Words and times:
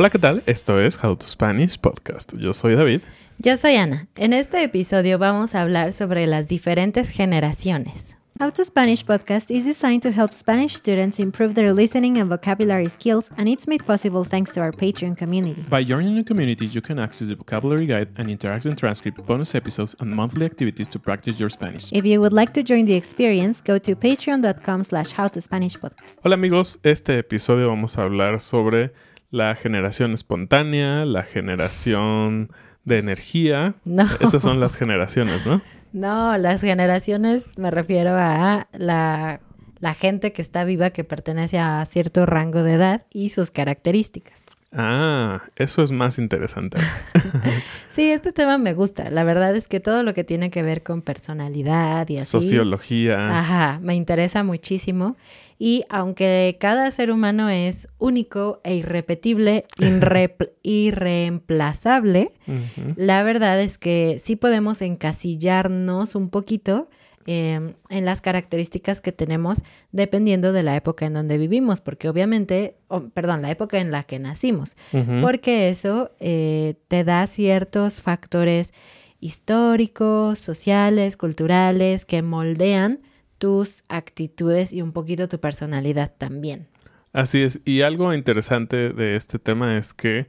Hola, 0.00 0.08
¿qué 0.08 0.18
tal? 0.18 0.42
Esto 0.46 0.80
es 0.80 0.98
How 1.04 1.14
to 1.14 1.26
Spanish 1.28 1.78
Podcast. 1.78 2.32
Yo 2.34 2.54
soy 2.54 2.74
David. 2.74 3.02
Yo 3.36 3.58
soy 3.58 3.76
Ana. 3.76 4.08
En 4.16 4.32
este 4.32 4.62
episodio 4.62 5.18
vamos 5.18 5.54
a 5.54 5.60
hablar 5.60 5.92
sobre 5.92 6.26
las 6.26 6.48
diferentes 6.48 7.10
generaciones. 7.10 8.16
How 8.40 8.48
to 8.48 8.64
Spanish 8.64 9.04
podcast 9.04 9.54
is 9.54 9.64
designed 9.64 10.00
to 10.00 10.12
help 10.12 10.32
Spanish 10.32 10.72
students 10.72 11.18
improve 11.18 11.54
their 11.54 11.74
listening 11.74 12.16
and 12.16 12.30
vocabulary 12.30 12.88
skills, 12.88 13.30
and 13.36 13.50
it's 13.50 13.66
made 13.66 13.84
possible 13.84 14.24
thanks 14.24 14.54
to 14.54 14.62
our 14.62 14.72
Patreon 14.72 15.18
community. 15.18 15.62
By 15.68 15.84
joining 15.84 16.14
the 16.14 16.24
community, 16.24 16.64
you 16.64 16.80
can 16.80 16.98
access 16.98 17.28
the 17.28 17.34
vocabulary 17.34 17.84
guide 17.84 18.08
and 18.16 18.28
interactive 18.28 18.78
transcript, 18.78 19.26
bonus 19.26 19.54
episodes, 19.54 19.94
and 20.00 20.10
monthly 20.10 20.46
activities 20.46 20.88
to 20.88 20.98
practice 20.98 21.38
your 21.38 21.50
Spanish. 21.50 21.92
If 21.92 22.06
you 22.06 22.18
would 22.22 22.32
like 22.32 22.54
to 22.54 22.62
join 22.62 22.86
the 22.86 22.94
experience, 22.94 23.60
go 23.60 23.76
to 23.76 23.94
patreon.com 23.94 24.84
slash 24.84 25.12
howtospanishpodcast. 25.12 26.20
Hola 26.24 26.36
amigos, 26.36 26.80
este 26.82 27.18
episodio 27.18 27.68
vamos 27.68 27.98
a 27.98 28.04
hablar 28.04 28.40
sobre 28.40 28.94
la 29.30 29.54
generación 29.54 30.14
espontánea, 30.14 31.04
la 31.04 31.24
generación 31.24 32.48
de 32.86 32.96
energía. 32.96 33.74
No. 33.84 34.08
Esas 34.18 34.40
son 34.40 34.60
las 34.60 34.76
generaciones, 34.76 35.46
¿no? 35.46 35.60
No, 35.92 36.36
las 36.38 36.60
generaciones 36.60 37.58
me 37.58 37.70
refiero 37.70 38.12
a 38.14 38.68
la, 38.72 39.40
la 39.80 39.94
gente 39.94 40.32
que 40.32 40.42
está 40.42 40.64
viva 40.64 40.90
que 40.90 41.04
pertenece 41.04 41.58
a 41.58 41.84
cierto 41.86 42.26
rango 42.26 42.62
de 42.62 42.74
edad 42.74 43.06
y 43.10 43.30
sus 43.30 43.50
características. 43.50 44.49
Ah, 44.72 45.42
eso 45.56 45.82
es 45.82 45.90
más 45.90 46.18
interesante. 46.18 46.78
Sí, 47.88 48.08
este 48.12 48.32
tema 48.32 48.56
me 48.56 48.72
gusta. 48.72 49.10
La 49.10 49.24
verdad 49.24 49.56
es 49.56 49.66
que 49.66 49.80
todo 49.80 50.04
lo 50.04 50.14
que 50.14 50.22
tiene 50.22 50.50
que 50.50 50.62
ver 50.62 50.84
con 50.84 51.02
personalidad 51.02 52.08
y 52.08 52.18
así. 52.18 52.30
Sociología. 52.30 53.36
Ajá, 53.36 53.80
me 53.82 53.96
interesa 53.96 54.44
muchísimo. 54.44 55.16
Y 55.58 55.82
aunque 55.90 56.56
cada 56.60 56.88
ser 56.92 57.10
humano 57.10 57.48
es 57.50 57.88
único 57.98 58.60
e 58.62 58.76
irrepetible, 58.76 59.66
irreemplazable, 60.62 62.30
la 62.94 63.24
verdad 63.24 63.60
es 63.60 63.76
que 63.76 64.20
sí 64.22 64.36
podemos 64.36 64.82
encasillarnos 64.82 66.14
un 66.14 66.30
poquito 66.30 66.88
eh, 67.26 67.74
en 67.90 68.04
las 68.06 68.20
características 68.22 69.02
que 69.02 69.12
tenemos 69.12 69.62
dependiendo 69.92 70.52
de 70.52 70.62
la 70.62 70.74
época 70.76 71.04
en 71.04 71.14
donde 71.14 71.36
vivimos, 71.36 71.80
porque 71.80 72.08
obviamente, 72.08 72.76
perdón, 73.12 73.42
la 73.42 73.50
época 73.50 73.78
en 73.78 73.90
la 73.90 74.04
que 74.04 74.18
nacimos, 74.18 74.76
porque 75.20 75.68
eso 75.68 76.12
eh, 76.18 76.76
te 76.88 77.04
da 77.04 77.26
ciertos 77.26 78.00
factores 78.00 78.72
históricos, 79.20 80.38
sociales, 80.38 81.16
culturales, 81.16 82.06
que 82.06 82.22
moldean 82.22 83.00
tus 83.36 83.84
actitudes 83.88 84.72
y 84.72 84.80
un 84.80 84.92
poquito 84.92 85.28
tu 85.28 85.38
personalidad 85.38 86.12
también. 86.16 86.68
Así 87.12 87.42
es. 87.42 87.60
Y 87.64 87.82
algo 87.82 88.14
interesante 88.14 88.90
de 88.90 89.16
este 89.16 89.38
tema 89.38 89.76
es 89.76 89.92
que 89.92 90.26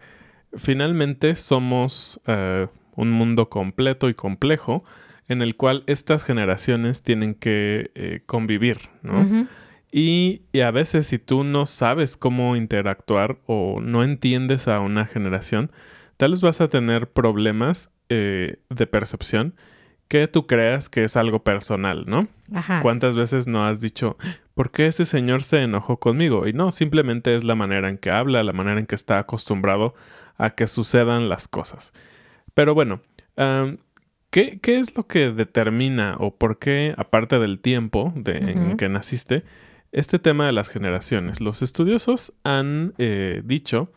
finalmente 0.56 1.36
somos 1.36 2.20
eh, 2.28 2.68
un 2.96 3.12
mundo 3.12 3.50
completo 3.50 4.10
y 4.10 4.14
complejo 4.14 4.84
en 5.32 5.42
el 5.42 5.56
cual 5.56 5.84
estas 5.88 6.26
generaciones 6.26 7.04
tienen 7.04 7.36
que 7.36 7.92
eh, 7.96 8.22
convivir, 8.26 8.90
¿no? 9.02 9.48
Y, 9.94 10.44
y 10.52 10.60
a 10.60 10.72
veces 10.72 11.08
si 11.08 11.20
tú 11.20 11.46
no 11.46 11.66
sabes 11.66 12.18
cómo 12.18 12.58
interactuar 12.58 13.40
o 13.46 13.80
no 13.82 14.04
entiendes 14.04 14.68
a 14.68 14.82
una 14.82 15.06
generación, 15.06 15.72
tal 16.18 16.32
vez 16.32 16.42
vas 16.42 16.60
a 16.60 16.68
tener 16.68 17.12
problemas 17.12 17.92
eh, 18.10 18.58
de 18.70 18.88
percepción 18.88 19.56
que 20.10 20.28
tú 20.28 20.48
creas 20.48 20.90
que 20.90 21.06
es 21.06 21.16
algo 21.16 21.46
personal, 21.46 22.04
¿no? 22.06 22.28
Ajá. 22.54 22.82
¿Cuántas 22.82 23.16
veces 23.16 23.48
no 23.48 23.66
has 23.66 23.80
dicho, 23.80 24.18
¿por 24.54 24.72
qué 24.72 24.88
ese 24.88 25.06
señor 25.06 25.44
se 25.44 25.62
enojó 25.62 25.98
conmigo? 26.02 26.46
Y 26.46 26.52
no, 26.52 26.74
simplemente 26.74 27.36
es 27.36 27.46
la 27.46 27.56
manera 27.56 27.88
en 27.88 27.98
que 27.98 28.12
habla, 28.12 28.44
la 28.44 28.52
manera 28.52 28.82
en 28.82 28.86
que 28.86 28.96
está 28.96 29.20
acostumbrado 29.20 29.94
a 30.38 30.50
que 30.50 30.68
sucedan 30.68 31.30
las 31.30 31.48
cosas. 31.48 31.94
Pero 32.54 32.74
bueno, 32.74 33.02
¿qué, 34.32 34.60
qué 34.60 34.80
es 34.80 34.96
lo 34.96 35.06
que 35.06 35.32
determina 35.32 36.16
o 36.20 36.36
por 36.36 36.58
qué, 36.58 36.96
aparte 36.98 37.38
del 37.38 37.60
tiempo 37.60 38.12
de, 38.16 38.38
en 38.38 38.68
Ujú. 38.68 38.78
que 38.78 38.90
naciste, 38.90 39.44
este 39.92 40.18
tema 40.18 40.48
de 40.48 40.54
las 40.54 40.70
generaciones? 40.70 41.40
Los 41.40 41.62
estudiosos 41.62 42.34
han 42.44 42.94
eh, 42.98 43.42
dicho 43.46 43.92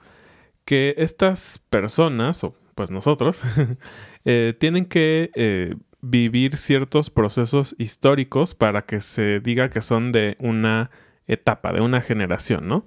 que 0.65 0.95
estas 0.99 1.61
personas, 1.71 2.45
o 2.45 2.55
pues 2.75 2.91
nosotros, 2.91 3.43
eh, 4.25 4.55
tienen 4.59 4.87
que 4.87 5.31
eh, 5.35 5.77
vivir 6.01 6.57
ciertos 6.57 7.11
procesos 7.11 7.75
históricos 7.79 8.55
para 8.55 8.83
que 8.83 9.01
se 9.01 9.41
diga 9.41 9.71
que 9.71 9.81
son 9.81 10.13
de 10.13 10.37
una 10.39 10.91
etapa, 11.27 11.73
de 11.73 11.81
una 11.81 12.01
generación, 12.03 12.69
¿no? 12.69 12.87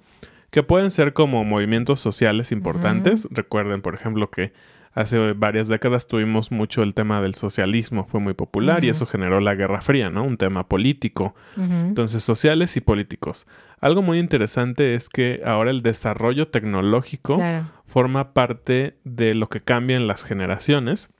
Que 0.50 0.62
pueden 0.62 0.90
ser 0.90 1.12
como 1.12 1.44
movimientos 1.44 2.00
sociales 2.00 2.52
importantes. 2.52 3.28
Recuerden, 3.30 3.82
por 3.82 3.94
ejemplo, 3.94 4.30
que 4.30 4.52
hace 5.00 5.32
varias 5.32 5.68
décadas 5.68 6.06
tuvimos 6.06 6.50
mucho 6.50 6.82
el 6.82 6.92
tema 6.92 7.20
del 7.22 7.34
socialismo, 7.34 8.04
fue 8.04 8.20
muy 8.20 8.34
popular 8.34 8.84
y 8.84 8.88
eso 8.88 9.06
generó 9.06 9.40
la 9.40 9.54
Guerra 9.54 9.80
Fría, 9.80 10.10
¿no? 10.10 10.24
Un 10.24 10.36
tema 10.36 10.68
político. 10.68 11.34
Entonces, 11.56 12.24
sociales 12.24 12.76
y 12.76 12.80
políticos. 12.80 13.46
Algo 13.80 14.02
muy 14.02 14.18
interesante 14.18 14.94
es 14.94 15.08
que 15.08 15.40
ahora 15.44 15.70
el 15.70 15.82
desarrollo 15.82 16.48
tecnológico 16.48 17.36
Claro. 17.36 17.66
forma 17.86 18.32
parte 18.34 18.96
de 19.04 19.34
lo 19.34 19.48
que 19.48 19.60
cambian 19.60 20.06
las 20.08 20.24
generaciones. 20.24 21.10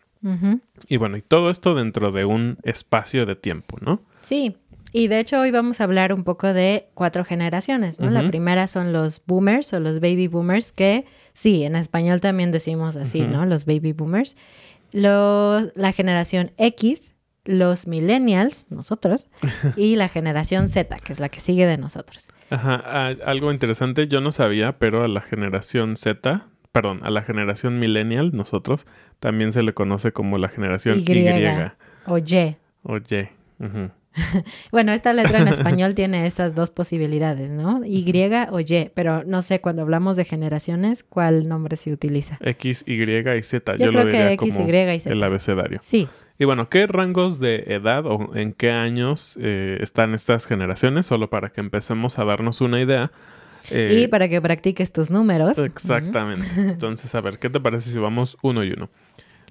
Y 0.89 0.97
bueno, 0.97 1.17
y 1.17 1.23
todo 1.23 1.49
esto 1.49 1.77
dentro 1.77 2.11
de 2.11 2.25
un 2.25 2.59
espacio 2.65 3.25
de 3.27 3.37
tiempo, 3.37 3.79
¿no? 3.81 4.03
Sí, 4.21 4.57
y 4.93 5.09
de 5.09 5.21
hecho 5.21 5.41
hoy 5.41 5.51
vamos 5.51 5.81
a 5.81 5.85
hablar 5.85 6.13
un 6.13 6.25
poco 6.25 6.53
de 6.53 6.89
cuatro 6.95 7.25
generaciones, 7.25 8.01
¿no? 8.01 8.11
La 8.11 8.21
primera 8.29 8.67
son 8.67 8.93
los 8.93 9.23
boomers 9.27 9.73
o 9.75 9.81
los 9.81 10.01
baby 10.01 10.29
boomers, 10.29 10.73
que 10.73 11.05
sí, 11.33 11.65
en 11.65 11.77
español 11.77 12.21
también 12.21 12.51
decimos 12.53 12.97
así. 12.97 13.21
¿no? 13.23 13.45
Los 13.47 13.65
baby 13.67 13.93
boomers. 13.93 14.37
Los, 14.93 15.71
la 15.77 15.93
generación 15.93 16.53
X, 16.57 17.13
los 17.45 17.87
millennials, 17.87 18.67
nosotros, 18.71 19.29
y 19.77 19.97
la 19.97 20.09
generación 20.09 20.69
Z, 20.69 20.97
que 21.05 21.13
es 21.13 21.21
la 21.21 21.29
que 21.29 21.41
sigue 21.41 21.67
de 21.67 21.77
nosotros. 21.79 22.31
Ajá, 22.51 22.75
a- 22.77 23.09
algo 23.31 23.53
interesante, 23.53 24.09
yo 24.09 24.21
no 24.21 24.33
sabía, 24.33 24.79
pero 24.79 25.05
a 25.05 25.09
la 25.09 25.21
generación 25.21 25.97
Z, 25.97 26.47
perdón, 26.73 27.01
a 27.05 27.11
la 27.11 27.23
generación 27.23 27.79
millennial, 27.79 28.31
nosotros, 28.35 28.87
también 29.21 29.53
se 29.53 29.63
le 29.63 29.75
conoce 29.75 30.13
como 30.13 30.39
la 30.39 30.49
generación 30.49 30.99
Y. 30.99 31.03
Y. 31.03 31.13
O 32.07 32.19
Y. 32.19 32.57
o 32.85 32.97
Y. 32.97 33.29
Ujú. 33.63 33.91
Bueno, 34.73 34.93
esta 34.93 35.13
letra 35.13 35.41
en 35.41 35.49
español 35.49 35.95
tiene 35.95 36.27
esas 36.27 36.55
dos 36.55 36.71
posibilidades, 36.71 37.51
¿no? 37.51 37.85
Y 37.85 38.05
o 38.51 38.61
Y, 38.61 38.91
pero 38.95 39.25
no 39.25 39.43
sé, 39.43 39.61
cuando 39.61 39.83
hablamos 39.83 40.17
de 40.17 40.25
generaciones, 40.25 41.05
¿cuál 41.05 41.49
nombre 41.49 41.77
se 41.77 41.93
utiliza? 41.93 42.39
X, 42.41 42.85
Y 42.87 43.03
y 43.03 43.43
Z. 43.43 43.77
Yo 43.77 43.87
Yo, 43.87 43.91
creo 43.91 44.05
lo 44.05 44.11
que 44.11 44.17
diría 44.17 44.33
X, 44.33 44.55
como 44.55 44.69
Y 44.69 44.95
y 44.95 45.01
Z. 45.01 45.13
el 45.13 45.23
abecedario. 45.23 45.79
Sí, 45.81 46.09
Y 46.39 46.45
bueno, 46.45 46.69
¿qué 46.69 46.87
rangos 46.87 47.41
de 47.41 47.65
edad 47.67 48.07
o 48.07 48.35
en 48.35 48.53
qué 48.53 48.71
años 48.71 49.39
eh, 49.41 49.79
están 49.81 50.15
estas 50.15 50.47
generaciones? 50.47 51.07
Solo 51.07 51.31
para 51.31 51.51
que 51.51 51.61
empecemos 51.61 52.19
a 52.19 52.25
darnos 52.25 52.61
una 52.61 52.81
idea. 52.81 53.11
Eh, 53.71 54.03
y 54.05 54.07
para 54.09 54.29
que 54.29 54.41
practiques 54.41 54.93
tus 54.93 55.11
números. 55.11 55.59
Exactamente. 55.59 56.47
Entonces, 56.57 57.15
a 57.15 57.21
ver, 57.21 57.39
¿qué 57.39 57.51
te 57.51 57.61
parece 57.61 57.91
si 57.91 57.99
vamos 57.99 58.39
uno 58.43 58.65
y 58.65 58.73
uno? 58.73 58.89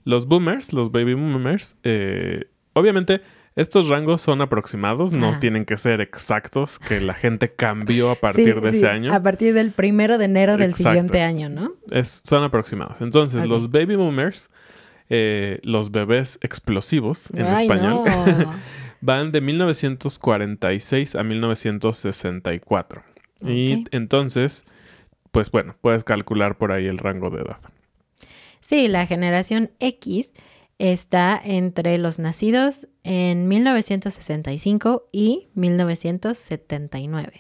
Los 0.06 0.28
boomers, 0.28 0.72
los 0.72 0.92
baby 0.92 1.14
boomers, 1.14 1.78
eh, 1.84 2.46
obviamente 2.74 3.22
estos 3.58 3.90
rangos 3.90 4.22
son 4.22 4.40
aproximados, 4.42 5.12
no 5.12 5.32
Ajá. 5.32 5.40
tienen 5.42 5.66
que 5.66 5.76
ser 5.76 6.00
exactos, 6.00 6.80
que 6.80 7.02
la 7.02 7.14
gente 7.14 7.52
cambió 7.54 8.10
a 8.12 8.16
partir 8.16 8.54
Sí, 8.56 8.62
de 8.62 8.72
sí, 8.72 8.78
ese 8.78 8.88
año. 8.88 9.14
A 9.14 9.22
partir 9.22 9.54
del 9.54 9.72
primero 9.72 10.18
de 10.18 10.26
enero 10.26 10.54
del 10.58 10.70
Exacto. 10.70 10.90
siguiente 10.92 11.22
año, 11.22 11.50
¿no? 11.50 11.74
Es- 11.92 12.22
son 12.24 12.44
aproximados. 12.44 13.02
Entonces, 13.02 13.46
los 13.46 13.70
baby 13.72 13.96
boomers, 13.98 14.50
eh, 15.10 15.60
los 15.64 15.92
bebés 15.92 16.40
explosivos 16.42 17.30
en 17.32 17.48
Ay, 17.48 17.64
español, 17.66 18.04
no. 18.06 18.54
van 19.02 19.32
de 19.32 19.42
1946 19.42 21.16
a 21.16 21.24
1964. 21.24 23.04
Y 23.42 23.74
Ok. 23.82 23.88
entonces, 23.92 24.66
pues 25.32 25.52
bueno, 25.52 25.76
puedes 25.82 26.04
calcular 26.04 26.58
por 26.58 26.72
ahí 26.72 26.88
el 26.88 26.98
rango 26.98 27.30
de 27.30 27.42
edad. 27.42 27.58
Sí, 28.60 28.88
la 28.88 29.06
generación 29.06 29.72
X 29.80 30.34
está 30.80 31.40
entre 31.44 31.98
los 31.98 32.20
nacidos 32.20 32.88
en 33.04 33.48
1965 33.48 35.08
y 35.12 35.50
1979. 35.56 37.34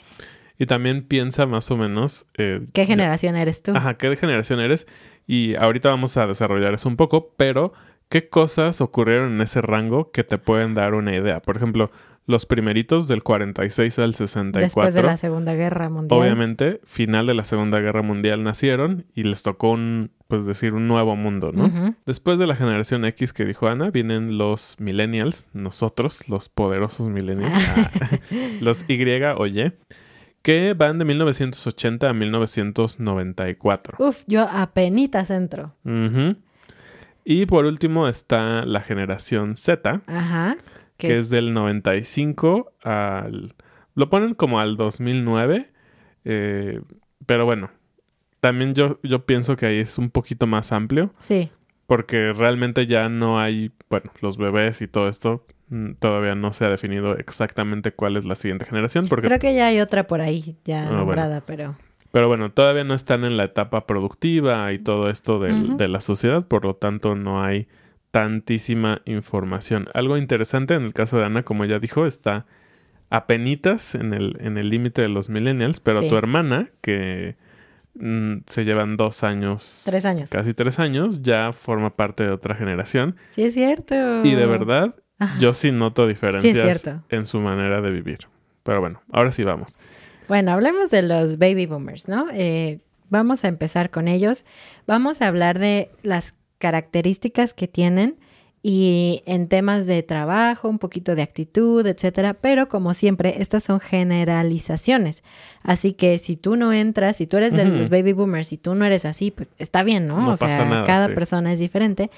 Y 0.60 0.66
también 0.66 1.04
piensa 1.04 1.46
más 1.46 1.70
o 1.70 1.78
menos... 1.78 2.26
eh, 2.38 2.62
¿Qué 2.74 2.82
ya- 2.84 2.88
generación 2.88 3.36
eres 3.36 3.62
tú? 3.62 3.74
Ajá, 3.76 3.96
¿qué 3.98 4.16
generación 4.16 4.60
eres? 4.60 4.88
Y 5.28 5.56
ahorita 5.56 5.90
vamos 5.90 6.18
a 6.18 6.26
desarrollar 6.26 6.74
eso 6.74 6.90
un 6.90 6.96
poco, 6.96 7.34
pero 7.38 7.74
¿qué 8.10 8.28
cosas 8.30 8.82
ocurrieron 8.82 9.34
en 9.34 9.42
ese 9.42 9.62
rango 9.62 10.12
que 10.12 10.24
te 10.24 10.38
pueden 10.40 10.74
dar 10.74 10.94
una 10.96 11.16
idea? 11.16 11.42
Por 11.42 11.58
ejemplo, 11.58 11.92
los 12.28 12.46
primeritos 12.46 13.08
del 13.08 13.24
46 13.24 14.00
al 14.00 14.14
64. 14.14 14.62
Después 14.62 14.94
de 14.94 15.02
la 15.02 15.16
Segunda 15.16 15.56
Guerra 15.56 15.90
Mundial. 15.90 16.20
Obviamente, 16.20 16.82
final 16.84 17.26
de 17.26 17.34
la 17.34 17.46
Segunda 17.46 17.80
Guerra 17.80 18.02
Mundial 18.02 18.44
nacieron 18.44 19.06
y 19.16 19.24
les 19.24 19.44
tocó 19.44 19.72
un, 19.72 20.12
pues 20.28 20.46
decir, 20.46 20.74
un 20.74 20.90
nuevo 20.90 21.16
mundo, 21.16 21.54
¿no? 21.54 21.96
Después 22.06 22.38
de 22.38 22.46
la 22.46 22.56
generación 22.58 23.06
X 23.06 23.32
que 23.32 23.46
dijo 23.46 23.70
Ana, 23.70 23.92
vienen 23.92 24.38
los 24.38 24.76
millennials, 24.78 25.48
nosotros, 25.54 26.28
los 26.28 26.50
poderosos 26.50 27.08
millennials, 27.08 27.54
los 28.62 28.86
Y 28.90 29.02
o 29.38 29.48
Y, 29.48 29.72
que 30.42 30.74
van 30.74 31.00
de 31.00 31.06
1980 31.06 32.10
a 32.10 32.14
1994. 32.14 34.06
Uf, 34.06 34.24
yo 34.28 34.42
apenitas 34.52 35.30
entro. 35.30 35.74
Y 37.24 37.46
por 37.46 37.66
último 37.66 38.10
está 38.10 38.66
la 38.66 38.82
generación 38.82 39.56
Z, 39.56 40.02
Ajá. 40.08 40.58
Que 40.98 41.12
es 41.14 41.30
del 41.30 41.54
95 41.54 42.74
al... 42.84 43.54
Lo 43.96 44.10
ponen 44.10 44.34
como 44.36 44.60
al 44.60 44.78
2009, 44.78 45.72
eh, 46.26 46.82
pero 47.26 47.46
bueno, 47.46 47.72
también 48.42 48.76
yo, 48.76 49.00
yo 49.04 49.26
pienso 49.26 49.56
que 49.56 49.66
ahí 49.66 49.80
es 49.80 49.98
un 49.98 50.10
poquito 50.12 50.46
más 50.48 50.72
amplio, 50.72 51.14
Sí. 51.20 51.50
porque 51.88 52.32
realmente 52.34 52.86
ya 52.86 53.10
no 53.10 53.40
hay, 53.40 53.72
bueno, 53.90 54.12
los 54.22 54.38
bebés 54.38 54.82
y 54.82 54.88
todo 54.88 55.10
esto, 55.10 55.46
mm, 55.70 55.94
todavía 55.94 56.36
no 56.36 56.54
se 56.54 56.66
ha 56.66 56.70
definido 56.70 57.18
exactamente 57.18 57.92
cuál 57.92 58.18
es 58.18 58.26
la 58.26 58.36
siguiente 58.36 58.66
generación, 58.66 59.08
porque... 59.08 59.28
Creo 59.28 59.40
que 59.40 59.56
ya 59.56 59.68
hay 59.68 59.80
otra 59.80 60.06
por 60.06 60.22
ahí 60.22 60.58
ya 60.64 60.82
Ah, 60.84 60.86
bueno. 60.88 60.98
nombrada, 61.00 61.42
pero... 61.46 61.76
Pero 62.12 62.28
bueno, 62.30 62.52
todavía 62.52 62.84
no 62.86 62.94
están 62.94 63.26
en 63.26 63.36
la 63.36 63.44
etapa 63.46 63.86
productiva 63.86 64.72
y 64.74 64.80
todo 64.80 65.10
esto 65.10 65.38
Ujú. 65.40 65.76
de 65.78 65.88
la 65.88 66.00
sociedad, 66.00 66.48
por 66.48 66.64
lo 66.66 66.76
tanto 66.76 67.16
no 67.16 67.44
hay 67.44 67.68
tantísima 68.12 69.02
información. 69.06 69.88
Algo 69.94 70.18
interesante 70.18 70.74
en 70.76 70.84
el 70.84 70.94
caso 70.94 71.18
de 71.18 71.26
Ana, 71.26 71.44
como 71.44 71.64
ella 71.64 71.80
dijo, 71.80 72.06
está 72.06 72.46
apenitas 73.10 73.96
en 73.96 74.14
el 74.14 74.36
en 74.42 74.58
el 74.58 74.70
límite 74.70 75.02
de 75.02 75.10
los 75.10 75.30
millennials, 75.30 75.80
pero 75.80 76.02
Sí. 76.02 76.10
tu 76.10 76.18
hermana, 76.18 76.70
que 76.82 77.36
mm, 77.96 78.40
se 78.48 78.64
llevan 78.66 78.98
dos 78.98 79.24
años, 79.24 79.84
Tres 79.86 80.06
años. 80.06 80.30
casi 80.30 80.54
tres 80.54 80.78
años, 80.80 81.22
ya 81.22 81.52
forma 81.54 81.96
parte 81.96 82.24
de 82.24 82.32
otra 82.32 82.56
generación. 82.56 83.16
Sí, 83.32 83.44
es 83.44 83.54
cierto. 83.54 83.96
Y 84.24 84.36
de 84.36 84.46
verdad, 84.46 84.96
Ajá. 85.20 85.40
yo 85.40 85.54
sí 85.54 85.72
noto 85.72 86.06
diferencias 86.08 86.88
en 87.10 87.26
su 87.26 87.40
manera 87.40 87.82
de 87.82 87.90
vivir. 87.92 88.20
Pero 88.64 88.82
bueno, 88.82 89.02
ahora 89.12 89.32
sí 89.32 89.44
vamos. 89.44 89.78
Bueno, 90.28 90.52
hablemos 90.52 90.92
de 90.92 91.02
los 91.02 91.38
baby 91.38 91.66
boomers, 91.66 92.08
¿no? 92.10 92.28
Eh, 92.34 92.80
vamos 93.10 93.46
a 93.46 93.48
empezar 93.48 93.90
con 93.90 94.10
ellos. 94.10 94.46
Vamos 94.86 95.22
a 95.22 95.28
hablar 95.28 95.58
de 95.58 95.90
las 96.04 96.36
características 96.58 97.54
que 97.54 97.68
tienen 97.68 98.18
y 98.64 99.22
en 99.26 99.48
temas 99.48 99.86
de 99.86 100.04
trabajo, 100.04 100.68
un 100.68 100.80
poquito 100.80 101.16
de 101.16 101.22
actitud, 101.22 101.86
etcétera. 101.86 102.34
Pero 102.34 102.68
como 102.68 102.94
siempre, 102.94 103.42
estas 103.42 103.64
son 103.64 103.80
generalizaciones. 103.80 105.24
Así 105.62 105.94
que 105.94 106.18
si 106.18 106.36
tú 106.36 106.56
no 106.56 106.74
entras, 106.74 107.18
si 107.18 107.28
tú 107.28 107.38
eres 107.38 107.54
de 107.54 107.66
los 107.66 107.90
baby 107.90 108.14
boomers 108.14 108.52
y 108.52 108.58
tú 108.58 108.76
no 108.76 108.84
eres 108.84 109.06
así, 109.06 109.32
pues 109.32 109.50
está 109.58 109.84
bien, 109.84 110.08
¿no? 110.08 110.20
No 110.20 110.32
o 110.32 110.36
sea, 110.36 110.50
pasa 110.50 110.66
nada, 110.66 110.84
cada 110.86 111.08
sí. 111.08 111.14
persona 111.14 111.54
es 111.54 111.60
diferente. 111.60 112.12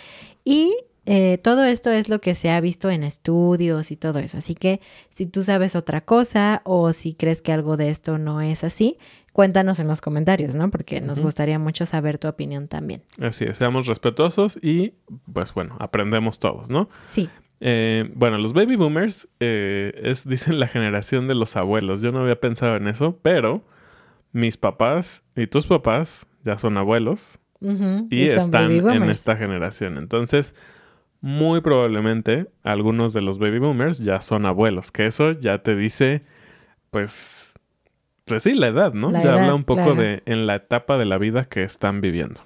Y 0.43 0.75
eh, 1.05 1.39
todo 1.39 1.65
esto 1.65 1.91
es 1.91 2.09
lo 2.09 2.21
que 2.21 2.35
se 2.35 2.49
ha 2.49 2.59
visto 2.61 2.89
en 2.89 3.03
estudios 3.03 3.91
y 3.91 3.95
todo 3.95 4.19
eso. 4.19 4.37
Así 4.37 4.55
que 4.55 4.79
si 5.09 5.25
tú 5.25 5.43
sabes 5.43 5.75
otra 5.75 6.01
cosa 6.01 6.61
o 6.65 6.93
si 6.93 7.13
crees 7.13 7.41
que 7.41 7.51
algo 7.51 7.77
de 7.77 7.89
esto 7.89 8.17
no 8.17 8.41
es 8.41 8.63
así, 8.63 8.97
cuéntanos 9.39 9.79
en 9.79 9.87
los 9.87 10.01
comentarios, 10.01 10.55
¿no? 10.55 10.69
Porque 10.69 10.99
nos 10.99 11.21
gustaría 11.21 11.57
mucho 11.59 11.85
saber 11.85 12.17
tu 12.17 12.27
opinión 12.27 12.67
también. 12.67 13.03
Así 13.21 13.45
es, 13.45 13.55
seamos 13.55 13.87
respetuosos 13.87 14.59
y 14.61 14.95
pues 15.31 15.53
bueno, 15.53 15.77
aprendemos 15.79 16.39
todos, 16.39 16.69
¿no? 16.69 16.89
Sí, 17.05 17.29
Eh, 17.61 18.11
bueno, 18.15 18.37
los 18.37 18.51
baby 18.51 18.75
boomers 18.75 19.29
es, 19.39 20.27
dicen 20.27 20.59
la 20.59 20.67
generación 20.67 21.29
de 21.29 21.35
los 21.35 21.55
abuelos. 21.55 22.01
Yo 22.01 22.11
no 22.11 22.19
había 22.19 22.37
pensado 22.41 22.75
en 22.75 22.89
eso, 22.89 23.17
pero 23.21 23.63
mis 24.33 24.57
papás 24.57 25.23
y 25.37 25.47
tus 25.47 25.67
papás 25.67 26.27
ya 26.43 26.57
son 26.57 26.77
abuelos 26.77 27.39
y, 27.61 28.27
son 28.27 28.39
están 28.39 28.71
en 28.71 29.09
esta 29.09 29.37
generación. 29.37 29.97
Entonces, 29.97 30.53
muy 31.21 31.61
probablemente 31.61 32.47
algunos 32.61 33.13
de 33.13 33.21
los 33.21 33.39
baby 33.39 33.59
boomers 33.59 33.99
ya 33.99 34.19
son 34.19 34.45
abuelos, 34.45 34.91
que 34.91 35.05
eso 35.05 35.31
ya 35.31 35.59
te 35.59 35.77
dice, 35.77 36.23
pues, 36.91 37.48
pues 38.29 38.43
sí, 38.43 38.53
la 38.53 38.67
edad, 38.67 38.93
¿no? 38.93 39.11
La 39.11 39.21
ya 39.21 39.31
edad, 39.31 39.39
habla 39.41 39.55
un 39.55 39.65
poco 39.65 39.81
claro. 39.81 39.95
de 39.95 40.23
en 40.25 40.47
la 40.47 40.55
etapa 40.55 40.97
de 40.97 41.05
la 41.05 41.17
vida 41.17 41.45
que 41.45 41.63
están 41.63 41.99
viviendo. 41.99 42.41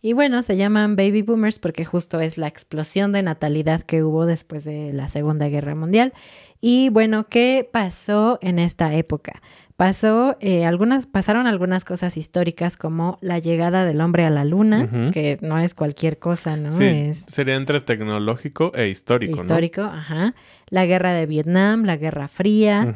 Y 0.00 0.12
bueno, 0.12 0.42
se 0.42 0.58
llaman 0.58 0.96
baby 0.96 1.22
boomers 1.22 1.58
porque 1.58 1.86
justo 1.86 2.20
es 2.20 2.36
la 2.36 2.46
explosión 2.46 3.12
de 3.12 3.22
natalidad 3.22 3.80
que 3.80 4.04
hubo 4.04 4.26
después 4.26 4.62
de 4.62 4.92
la 4.92 5.08
Segunda 5.08 5.48
Guerra 5.48 5.74
Mundial. 5.74 6.12
Y 6.60 6.90
bueno, 6.90 7.26
¿qué 7.28 7.68
pasó 7.72 8.38
en 8.42 8.58
esta 8.58 8.94
época? 8.94 9.40
Pasó, 9.76 10.36
eh, 10.40 10.66
algunas, 10.66 11.06
pasaron 11.06 11.46
algunas 11.46 11.84
cosas 11.84 12.16
históricas 12.16 12.76
como 12.76 13.18
la 13.22 13.38
llegada 13.38 13.84
del 13.84 14.00
hombre 14.00 14.24
a 14.24 14.30
la 14.30 14.44
luna, 14.44 15.10
que 15.12 15.38
no 15.40 15.58
es 15.58 15.74
cualquier 15.74 16.18
cosa, 16.18 16.56
¿no? 16.56 16.70
Sí, 16.72 16.84
Es 16.84 17.24
sería 17.26 17.56
entre 17.56 17.80
tecnológico 17.80 18.72
e 18.74 18.88
histórico, 18.88 19.40
histórico, 19.40 19.82
ajá. 19.82 20.34
La 20.68 20.86
guerra 20.86 21.12
de 21.12 21.26
Vietnam, 21.26 21.84
la 21.84 21.96
Guerra 21.96 22.28
Fría. 22.28 22.94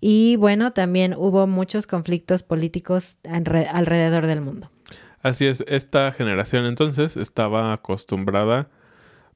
Y 0.00 0.36
bueno, 0.36 0.72
también 0.72 1.14
hubo 1.16 1.46
muchos 1.46 1.86
conflictos 1.86 2.42
políticos 2.42 3.18
alre- 3.24 3.66
alrededor 3.72 4.26
del 4.26 4.40
mundo. 4.40 4.70
Así 5.22 5.46
es, 5.46 5.64
esta 5.66 6.12
generación 6.12 6.66
entonces 6.66 7.16
estaba 7.16 7.72
acostumbrada 7.72 8.68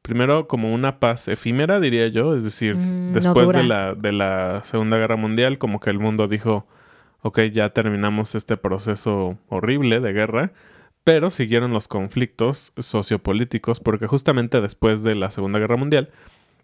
primero 0.02 0.46
como 0.48 0.72
una 0.72 0.98
paz 1.00 1.28
efímera, 1.28 1.80
diría 1.80 2.08
yo, 2.08 2.34
es 2.34 2.42
decir, 2.44 2.76
Mm, 2.76 3.12
después 3.12 3.52
de 3.52 3.64
la, 3.64 3.94
de 3.94 4.12
la 4.12 4.60
Segunda 4.64 4.96
Guerra 4.96 5.16
Mundial, 5.16 5.58
como 5.58 5.78
que 5.80 5.90
el 5.90 5.98
mundo 5.98 6.26
dijo, 6.28 6.66
ok, 7.22 7.40
ya 7.52 7.70
terminamos 7.70 8.34
este 8.34 8.56
proceso 8.56 9.36
horrible 9.48 10.00
de 10.00 10.12
guerra, 10.12 10.52
pero 11.04 11.28
siguieron 11.30 11.72
los 11.72 11.86
conflictos 11.88 12.72
sociopolíticos, 12.78 13.80
porque 13.80 14.06
justamente 14.06 14.60
después 14.60 15.02
de 15.02 15.14
la 15.16 15.30
Segunda 15.30 15.58
Guerra 15.58 15.76
Mundial, 15.76 16.10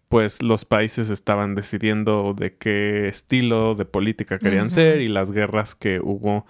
pues 0.08 0.43
los 0.43 0.64
países 0.64 1.11
estaban 1.11 1.55
decidiendo 1.55 2.35
de 2.35 2.56
qué 2.56 3.08
estilo 3.08 3.75
de 3.75 3.85
política 3.85 4.38
querían 4.38 4.70
ser 4.70 5.00
y 5.00 5.08
las 5.08 5.32
guerras 5.32 5.75
que 5.75 6.00
hubo 6.00 6.47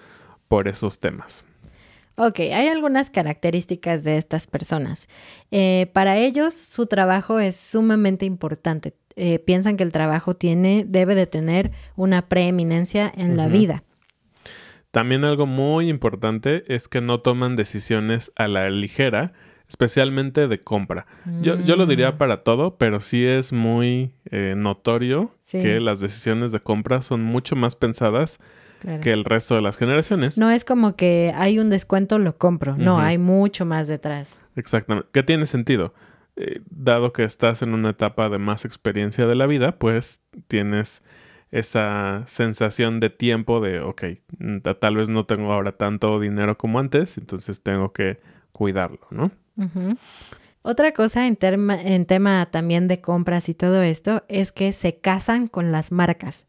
por 0.49 0.69
esos 0.69 1.01
temas. 1.01 1.45
Ok, 2.17 2.41
hay 2.41 2.69
algunas 2.69 3.11
características 3.11 4.03
de 4.03 4.17
estas 4.17 4.47
personas. 4.47 5.07
Eh, 5.51 5.91
para 5.93 6.17
ellos, 6.17 6.55
su 6.55 6.87
trabajo 6.87 7.41
es 7.41 7.57
sumamente 7.57 8.25
importante. 8.25 8.95
Eh, 9.17 9.39
piensan 9.39 9.77
que 9.77 9.83
el 9.85 9.93
trabajo 9.93 10.35
tiene, 10.35 10.85
debe 10.87 11.15
de 11.15 11.27
tener 11.27 11.73
una 11.95 12.29
preeminencia 12.29 13.13
en 13.15 13.37
la 13.37 13.49
vida. 13.49 13.83
También 14.91 15.25
algo 15.25 15.45
muy 15.45 15.91
importante 15.91 16.65
es 16.75 16.89
que 16.89 17.03
no 17.03 17.21
toman 17.21 17.55
decisiones 17.55 18.33
a 18.35 18.49
la 18.49 18.71
ligera, 18.71 19.35
especialmente 19.69 20.49
de 20.49 20.61
compra. 20.61 21.07
Yo, 21.43 21.57
yo 21.61 21.77
lo 21.77 21.87
diría 21.87 22.13
Mm, 22.13 22.19
para 22.19 22.43
todo, 22.45 22.77
pero 22.77 23.01
sí 23.01 23.25
es 23.27 23.53
muy 23.53 24.13
eh, 24.31 24.55
notorio 24.57 25.33
Sí. 25.43 25.61
que 25.63 25.81
las 25.81 26.01
decisiones 26.01 26.53
de 26.53 26.61
compra 26.61 27.03
son 27.03 27.23
mucho 27.23 27.55
más 27.57 27.77
pensadas 27.77 28.39
claro. 28.81 29.01
que 29.01 29.13
el 29.13 29.25
resto 29.25 29.55
de 29.55 29.63
las 29.63 29.77
generaciones. 29.77 30.39
No 30.39 30.51
es 30.51 30.65
como 30.65 30.97
que 30.97 31.33
hay 31.37 31.59
un 31.59 31.71
descuento, 31.71 32.19
lo 32.19 32.37
compro. 32.37 32.77
No, 32.77 32.99
hay 32.99 33.19
mucho 33.19 33.65
más 33.65 33.87
detrás. 33.89 34.43
Exactamente. 34.57 35.09
Que 35.13 35.23
tiene 35.23 35.47
sentido. 35.47 35.95
Eh, 36.37 36.61
dado 36.71 37.13
que 37.13 37.25
estás 37.25 37.63
en 37.63 37.73
una 37.75 37.91
etapa 37.91 38.29
de 38.29 38.39
más 38.39 38.65
experiencia 38.65 39.27
de 39.27 39.35
la 39.37 39.47
vida, 39.47 39.79
pues 39.79 40.21
tienes 40.49 41.03
esa 41.51 42.23
sensación 42.27 43.01
de 43.01 43.09
tiempo 43.11 43.61
de, 43.61 43.81
ok, 43.81 44.03
mm, 44.39 44.59
ta- 44.59 44.79
tal 44.79 44.97
vez 44.97 45.09
no 45.09 45.25
tengo 45.27 45.53
ahora 45.53 45.73
tanto 45.73 46.19
dinero 46.21 46.59
como 46.59 46.79
antes, 46.81 47.17
entonces 47.19 47.63
tengo 47.63 47.93
que 47.93 48.21
cuidarlo, 48.53 49.01
¿no? 49.11 49.31
Otra 50.63 50.93
cosa 50.93 51.27
en, 51.29 51.37
terma- 51.37 51.81
en 51.81 52.07
tema 52.07 52.47
también 52.51 52.89
de 52.89 53.01
compras 53.01 53.49
y 53.49 53.55
todo 53.55 53.83
esto 53.83 54.25
es 54.29 54.51
que 54.51 54.73
se 54.73 54.97
casan 54.97 55.47
con 55.47 55.71
las 55.71 55.93
marcas. 55.93 56.47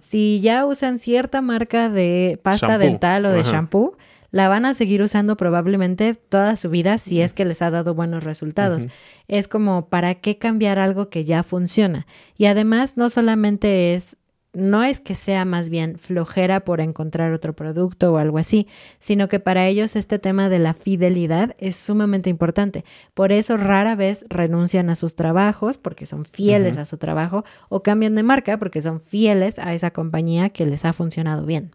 Si 0.00 0.40
ya 0.40 0.64
usan 0.64 0.98
cierta 0.98 1.42
marca 1.42 1.88
de 1.90 2.38
pasta 2.42 2.68
Shampoo. 2.68 2.86
dental 2.86 3.26
o 3.26 3.30
de 3.32 3.40
Ajá. 3.40 3.50
shampoo, 3.50 3.96
la 4.30 4.48
van 4.48 4.64
a 4.66 4.74
seguir 4.74 5.02
usando 5.02 5.36
probablemente 5.36 6.14
toda 6.14 6.54
su 6.56 6.68
vida 6.70 6.98
si 6.98 7.20
es 7.22 7.32
que 7.32 7.44
les 7.46 7.62
ha 7.62 7.70
dado 7.70 7.94
buenos 7.94 8.22
resultados. 8.24 8.86
Es 9.26 9.48
como, 9.48 9.88
¿para 9.88 10.14
qué 10.16 10.36
cambiar 10.38 10.78
algo 10.78 11.08
que 11.08 11.24
ya 11.24 11.42
funciona? 11.42 12.06
Y 12.36 12.44
además, 12.44 12.96
no 12.98 13.08
solamente 13.08 13.94
es, 13.94 14.16
no 14.58 14.84
es 14.84 15.00
que 15.00 15.14
sea 15.14 15.44
más 15.44 15.68
bien 15.70 15.98
flojera 15.98 16.60
por 16.60 16.80
encontrar 16.80 17.32
otro 17.32 17.54
producto 17.54 18.12
o 18.12 18.18
algo 18.18 18.38
así, 18.38 18.66
sino 18.98 19.28
que 19.28 19.40
para 19.40 19.66
ellos 19.66 19.96
este 19.96 20.18
tema 20.18 20.48
de 20.48 20.58
la 20.58 20.74
fidelidad 20.74 21.54
es 21.58 21.76
sumamente 21.76 22.30
importante. 22.30 22.84
Por 23.14 23.32
eso 23.32 23.56
rara 23.56 23.94
vez 23.94 24.26
renuncian 24.28 24.90
a 24.90 24.94
sus 24.96 25.14
trabajos 25.14 25.78
porque 25.78 26.06
son 26.06 26.24
fieles 26.24 26.76
a 26.78 26.84
su 26.84 26.98
trabajo 26.98 27.44
o 27.68 27.82
cambian 27.82 28.14
de 28.14 28.22
marca 28.22 28.58
porque 28.58 28.82
son 28.82 29.00
fieles 29.00 29.58
a 29.58 29.74
esa 29.74 29.92
compañía 29.92 30.50
que 30.50 30.66
les 30.66 30.84
ha 30.84 30.92
funcionado 30.92 31.46
bien. 31.46 31.70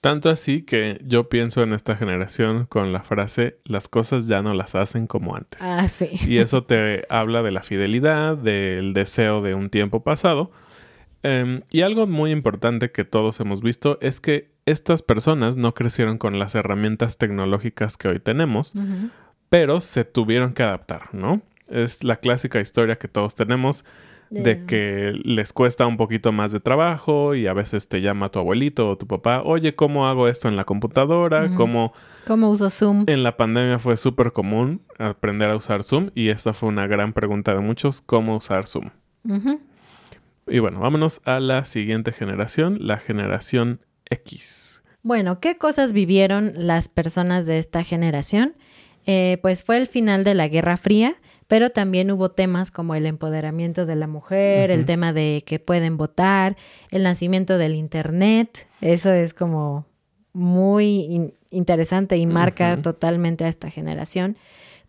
Tanto 0.00 0.30
así 0.30 0.62
que 0.62 0.98
yo 1.04 1.28
pienso 1.28 1.62
en 1.62 1.74
esta 1.74 1.94
generación 1.94 2.64
con 2.64 2.90
la 2.90 3.02
frase, 3.02 3.58
las 3.64 3.86
cosas 3.86 4.28
ya 4.28 4.40
no 4.40 4.54
las 4.54 4.74
hacen 4.74 5.06
como 5.06 5.36
antes. 5.36 5.60
Ah, 5.60 5.88
sí. 5.88 6.08
Y 6.26 6.38
eso 6.38 6.64
te 6.64 7.04
habla 7.10 7.42
de 7.42 7.50
la 7.50 7.62
fidelidad, 7.62 8.38
del 8.38 8.94
deseo 8.94 9.42
de 9.42 9.54
un 9.54 9.68
tiempo 9.68 10.02
pasado. 10.02 10.52
Em, 11.22 11.62
y 11.70 11.82
algo 11.82 12.06
muy 12.06 12.30
importante 12.30 12.90
que 12.90 13.04
todos 13.04 13.40
hemos 13.40 13.60
visto 13.60 13.98
es 14.00 14.20
que 14.20 14.50
estas 14.66 15.02
personas 15.02 15.56
no 15.56 15.74
crecieron 15.74 16.18
con 16.18 16.38
las 16.38 16.54
herramientas 16.54 17.18
tecnológicas 17.18 17.96
que 17.96 18.08
hoy 18.08 18.20
tenemos, 18.20 18.74
pero 19.48 19.80
se 19.80 20.04
tuvieron 20.04 20.54
que 20.54 20.62
adaptar, 20.62 21.14
¿no? 21.14 21.42
Es 21.68 22.04
la 22.04 22.16
clásica 22.16 22.60
historia 22.60 22.96
que 22.96 23.08
todos 23.08 23.34
tenemos 23.34 23.84
de 24.30 24.64
que 24.64 25.12
les 25.24 25.52
cuesta 25.52 25.86
un 25.86 25.96
poquito 25.96 26.30
más 26.30 26.52
de 26.52 26.60
trabajo 26.60 27.34
y 27.34 27.48
a 27.48 27.52
veces 27.52 27.88
te 27.88 28.00
llama 28.00 28.28
tu 28.30 28.38
abuelito 28.38 28.88
o 28.88 28.96
tu 28.96 29.06
papá, 29.08 29.42
oye, 29.42 29.74
¿cómo 29.74 30.06
hago 30.06 30.28
esto 30.28 30.48
en 30.48 30.54
la 30.54 30.64
computadora? 30.64 31.52
¿Cómo, 31.56 31.92
¿Cómo 32.26 32.48
uso 32.48 32.70
Zoom? 32.70 33.04
En 33.08 33.24
la 33.24 33.36
pandemia 33.36 33.80
fue 33.80 33.96
súper 33.96 34.32
común 34.32 34.82
aprender 34.98 35.50
a 35.50 35.56
usar 35.56 35.82
Zoom 35.82 36.10
y 36.14 36.28
esta 36.28 36.52
fue 36.52 36.68
una 36.68 36.86
gran 36.86 37.12
pregunta 37.12 37.52
de 37.52 37.60
muchos, 37.60 38.02
¿cómo 38.02 38.36
usar 38.36 38.68
Zoom? 38.68 38.90
Y 40.50 40.58
bueno, 40.58 40.80
vámonos 40.80 41.20
a 41.24 41.40
la 41.40 41.64
siguiente 41.64 42.12
generación, 42.12 42.78
la 42.80 42.98
generación 42.98 43.80
X. 44.10 44.82
Bueno, 45.02 45.40
¿qué 45.40 45.56
cosas 45.56 45.92
vivieron 45.92 46.52
las 46.56 46.88
personas 46.88 47.46
de 47.46 47.58
esta 47.58 47.84
generación? 47.84 48.54
Eh, 49.06 49.38
pues 49.40 49.62
fue 49.64 49.78
el 49.78 49.86
final 49.86 50.24
de 50.24 50.34
la 50.34 50.48
Guerra 50.48 50.76
Fría 50.76 51.14
pero 51.50 51.70
también 51.70 52.12
hubo 52.12 52.30
temas 52.30 52.70
como 52.70 52.94
el 52.94 53.06
empoderamiento 53.06 53.84
de 53.84 53.96
la 53.96 54.06
mujer, 54.06 54.70
el 54.70 54.84
tema 54.84 55.12
de 55.12 55.42
que 55.44 55.58
pueden 55.58 55.96
votar, 55.96 56.56
el 56.92 57.02
nacimiento 57.02 57.58
del 57.58 57.74
Internet, 57.74 58.68
eso 58.80 59.10
es 59.10 59.34
como 59.34 59.84
muy 60.32 61.32
interesante 61.50 62.16
y 62.18 62.26
marca 62.26 62.80
totalmente 62.80 63.44
a 63.44 63.48
esta 63.48 63.68
generación. 63.68 64.36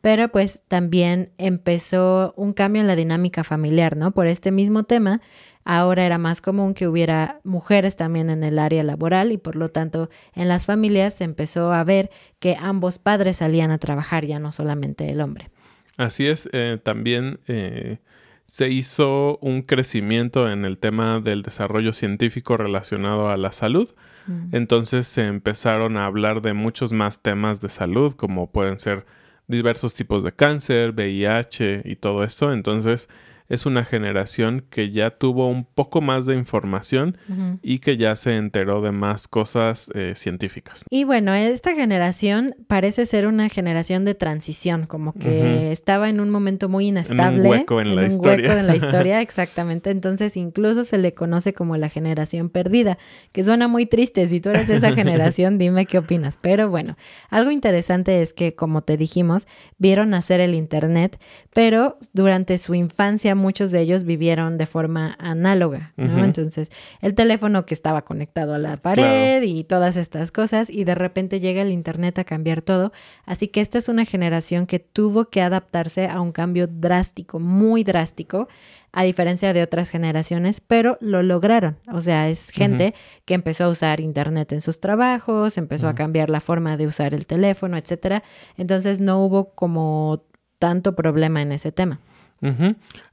Pero 0.02 0.30
pues 0.30 0.60
también 0.68 1.32
empezó 1.38 2.34
un 2.36 2.54
cambio 2.54 2.82
en 2.82 2.88
la 2.88 2.96
dinámica 2.96 3.44
familiar, 3.44 3.96
¿no? 3.96 4.12
Por 4.12 4.28
este 4.28 4.52
mismo 4.52 4.84
tema, 4.84 5.22
ahora 5.64 6.06
era 6.06 6.18
más 6.18 6.42
común 6.42 6.74
que 6.74 6.88
hubiera 6.88 7.40
mujeres 7.44 7.96
también 7.96 8.30
en 8.30 8.44
el 8.44 8.58
área 8.58 8.84
laboral 8.84 9.32
y 9.32 9.38
por 9.38 9.56
lo 9.56 9.70
tanto 9.70 10.10
en 10.34 10.48
las 10.48 10.66
familias 10.66 11.14
se 11.14 11.24
empezó 11.24 11.72
a 11.72 11.84
ver 11.84 12.10
que 12.40 12.58
ambos 12.60 12.98
padres 12.98 13.38
salían 13.38 13.70
a 13.72 13.78
trabajar, 13.78 14.26
ya 14.26 14.40
no 14.40 14.52
solamente 14.52 15.10
el 15.10 15.22
hombre. 15.22 15.50
Así 15.98 16.26
es, 16.26 16.50
eh, 16.52 16.80
también 16.82 17.40
eh, 17.48 18.00
se 18.46 18.70
hizo 18.70 19.38
un 19.42 19.62
crecimiento 19.62 20.50
en 20.50 20.66
el 20.66 20.78
tema 20.78 21.20
del 21.20 21.44
desarrollo 21.44 21.94
científico 21.94 22.58
relacionado 22.58 23.30
a 23.30 23.38
la 23.38 23.52
salud. 23.52 23.94
Mm. 24.26 24.56
Entonces 24.56 25.08
se 25.08 25.28
empezaron 25.28 25.96
a 25.96 26.06
hablar 26.06 26.42
de 26.42 26.54
muchos 26.54 26.92
más 26.92 27.22
temas 27.22 27.62
de 27.62 27.70
salud, 27.70 28.16
como 28.16 28.52
pueden 28.52 28.80
ser 28.80 29.06
diversos 29.48 29.94
tipos 29.94 30.24
de 30.24 30.32
cáncer, 30.32 30.92
VIH 30.92 31.84
y 31.86 31.96
todo 31.96 32.24
esto. 32.24 32.52
Entonces 32.54 33.10
es 33.52 33.66
una 33.66 33.84
generación 33.84 34.64
que 34.70 34.92
ya 34.92 35.10
tuvo 35.12 35.50
un 35.50 35.66
poco 35.66 36.00
más 36.00 36.26
de 36.26 36.36
información 36.36 37.18
y 37.62 37.80
que 37.80 37.98
ya 37.98 38.16
se 38.16 38.38
enteró 38.38 38.82
de 38.82 38.94
más 38.94 39.28
cosas 39.28 39.92
eh, 39.94 40.14
científicas. 40.16 40.86
Y 40.90 41.04
bueno, 41.04 41.34
esta 41.34 41.76
generación 41.76 42.56
parece 42.68 43.06
ser 43.06 43.28
una 43.28 43.50
generación 43.50 44.06
de 44.06 44.16
transición, 44.16 44.86
como 44.86 45.12
que 45.12 45.74
estaba 45.74 46.08
en 46.08 46.22
un 46.22 46.30
momento 46.30 46.70
muy 46.70 46.88
inestable. 46.88 47.40
En 47.40 47.42
un 47.42 47.48
hueco 47.48 47.82
en, 47.82 47.96
la 47.96 48.04
un 48.04 48.12
historia. 48.12 48.48
Hueco 48.48 48.60
en 48.60 48.68
la 48.68 48.76
historia, 48.78 49.22
exactamente. 49.32 49.90
Entonces 49.90 50.38
incluso 50.38 50.86
se 50.86 50.98
le 50.98 51.14
conoce 51.14 51.54
como 51.54 51.76
la 51.76 51.90
generación 51.90 52.50
perdida, 52.50 52.98
que 53.34 53.44
suena 53.44 53.68
muy 53.68 53.86
triste. 53.86 54.26
Si 54.28 54.40
tú 54.40 54.50
eres 54.50 54.70
de 54.70 54.78
esa 54.78 54.92
generación, 54.96 55.58
dime 55.58 55.86
qué 55.86 55.98
opinas. 55.98 56.38
Pero 56.40 56.70
bueno, 56.70 56.96
algo 57.30 57.52
interesante 57.52 58.22
es 58.22 58.34
que, 58.34 58.56
como 58.56 58.82
te 58.82 58.96
dijimos, 58.96 59.46
vieron 59.78 60.12
nacer 60.12 60.40
el 60.40 60.56
Internet, 60.56 61.20
pero 61.54 61.98
durante 62.14 62.58
su 62.58 62.76
infancia 62.76 63.36
muchos 63.42 63.72
de 63.72 63.82
ellos 63.82 64.06
vivieron 64.06 64.58
de 64.58 64.66
forma 64.66 65.18
análoga, 65.20 65.94
¿no? 65.98 66.24
Entonces, 66.24 66.72
el 67.02 67.16
teléfono 67.16 67.66
que 67.66 67.74
estaba 67.74 68.04
conectado 68.04 68.54
a 68.54 68.58
la 68.58 68.78
pared 68.78 69.42
y 69.42 69.64
todas 69.64 69.98
estas 69.98 70.32
cosas, 70.32 70.70
y 70.70 70.84
de 70.84 70.96
repente 70.96 71.40
llega 71.40 71.62
el 71.62 71.72
Internet 71.72 72.20
a 72.20 72.24
cambiar 72.24 72.62
todo. 72.62 72.94
Así 73.26 73.48
que 73.48 73.60
esta 73.60 73.78
es 73.78 73.90
una 73.90 74.06
generación 74.06 74.68
que 74.68 74.80
tuvo 74.80 75.26
que 75.30 75.42
adaptarse 75.42 76.08
a 76.08 76.22
un 76.22 76.32
cambio 76.32 76.68
drástico, 76.68 77.40
muy 77.40 77.84
drástico, 77.84 78.48
a 78.94 79.04
diferencia 79.04 79.54
de 79.54 79.64
otras 79.64 79.90
generaciones, 79.90 80.60
pero 80.60 80.98
lo 81.02 81.24
lograron. 81.24 81.78
O 81.92 82.02
sea, 82.02 82.30
es 82.30 82.50
gente 82.50 82.94
que 83.26 83.34
empezó 83.34 83.66
a 83.66 83.70
usar 83.70 84.00
Internet 84.00 84.52
en 84.52 84.62
sus 84.62 84.80
trabajos, 84.80 85.58
empezó 85.58 85.88
a 85.88 85.96
cambiar 85.96 86.30
la 86.30 86.42
forma 86.42 86.78
de 86.78 86.88
usar 86.88 87.14
el 87.14 87.26
teléfono, 87.26 87.78
etcétera. 87.78 88.24
Entonces, 88.58 89.00
no 89.00 89.24
hubo 89.24 89.54
como 89.56 90.26
tanto 90.60 90.96
problema 90.96 91.42
en 91.42 91.54
ese 91.54 91.72
tema. 91.72 92.00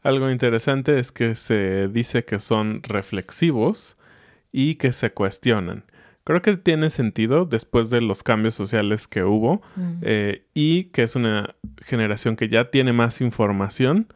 Algo 0.02 0.30
interesante 0.30 0.98
es 0.98 1.12
que 1.12 1.34
se 1.34 1.88
dice 1.88 2.24
que 2.24 2.40
son 2.40 2.82
reflexivos 2.82 3.96
y 4.52 4.76
que 4.76 4.92
se 4.92 5.10
cuestionan. 5.10 5.84
Creo 6.24 6.42
que 6.42 6.56
tiene 6.58 6.90
sentido 6.90 7.46
después 7.46 7.88
de 7.88 8.02
los 8.02 8.22
cambios 8.22 8.54
sociales 8.54 9.08
que 9.08 9.24
hubo 9.24 9.62
mm. 9.76 9.92
eh, 10.02 10.44
y 10.52 10.84
que 10.84 11.02
es 11.02 11.16
una 11.16 11.54
generación 11.78 12.36
que 12.36 12.48
ya 12.48 12.70
tiene 12.70 12.92
más 12.92 13.20
información. 13.22 14.12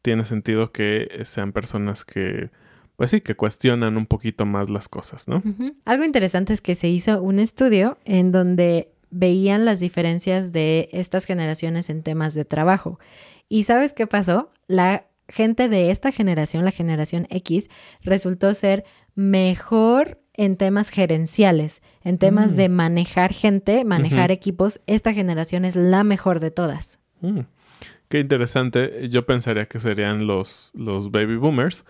Tiene 0.00 0.24
sentido 0.24 0.72
que 0.72 1.20
sean 1.24 1.52
personas 1.52 2.06
que, 2.06 2.48
pues 2.96 3.10
sí, 3.10 3.20
que 3.20 3.34
cuestionan 3.34 3.98
un 3.98 4.06
poquito 4.06 4.46
más 4.46 4.70
las 4.70 4.88
cosas, 4.88 5.28
¿no? 5.28 5.42
Algo 5.84 6.04
interesante 6.04 6.54
es 6.54 6.62
que 6.62 6.74
se 6.74 6.88
hizo 6.88 7.22
un 7.22 7.38
estudio 7.38 7.98
en 8.06 8.32
donde 8.32 8.88
veían 9.10 9.64
las 9.66 9.80
diferencias 9.80 10.52
de 10.52 10.88
estas 10.92 11.26
generaciones 11.26 11.90
en 11.90 12.02
temas 12.02 12.32
de 12.32 12.46
trabajo. 12.46 12.98
¿Y 13.50 13.64
sabes 13.64 13.92
qué 13.92 14.06
pasó? 14.06 14.52
La 14.68 15.08
gente 15.28 15.68
de 15.68 15.90
esta 15.90 16.12
generación, 16.12 16.64
la 16.64 16.70
generación 16.70 17.26
X, 17.30 17.68
resultó 18.00 18.54
ser 18.54 18.84
mejor 19.16 20.20
en 20.34 20.56
temas 20.56 20.88
gerenciales, 20.88 21.82
en 22.04 22.16
temas 22.16 22.54
de 22.56 22.68
mm. 22.68 22.72
manejar 22.72 23.32
gente, 23.32 23.84
manejar 23.84 24.30
equipos. 24.30 24.80
Esta 24.86 25.12
generación 25.12 25.64
es 25.64 25.74
la 25.74 26.04
mejor 26.04 26.38
de 26.38 26.52
todas. 26.52 27.00
Mm. 27.22 27.40
Qué 28.08 28.20
interesante. 28.20 29.08
Yo 29.08 29.26
pensaría 29.26 29.66
que 29.66 29.80
serían 29.80 30.28
los, 30.28 30.70
los 30.76 31.10
baby 31.10 31.36
boomers, 31.36 31.84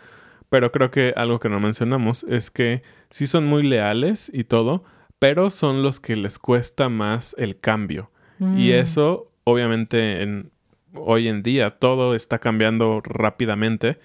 pero 0.49 0.73
creo 0.73 0.91
que 0.91 1.13
algo 1.15 1.41
que 1.41 1.51
no 1.51 1.61
mencionamos 1.61 2.25
es 2.25 2.51
que 2.51 2.83
sí 3.11 3.27
son 3.27 3.45
muy 3.45 3.63
leales 3.63 4.31
y 4.33 4.45
todo, 4.45 4.83
pero 5.19 5.51
son 5.51 5.83
los 5.83 6.01
que 6.01 6.17
les 6.17 6.39
cuesta 6.39 6.89
más 6.89 7.37
el 7.39 7.61
cambio. 7.61 8.11
Y 8.41 8.71
mm. 8.71 8.73
eso, 8.73 9.31
obviamente, 9.45 10.23
en, 10.23 10.51
hoy 10.95 11.29
en 11.29 11.43
día 11.43 11.71
todo 11.71 12.15
está 12.15 12.39
cambiando 12.39 13.01
rápidamente 13.03 13.99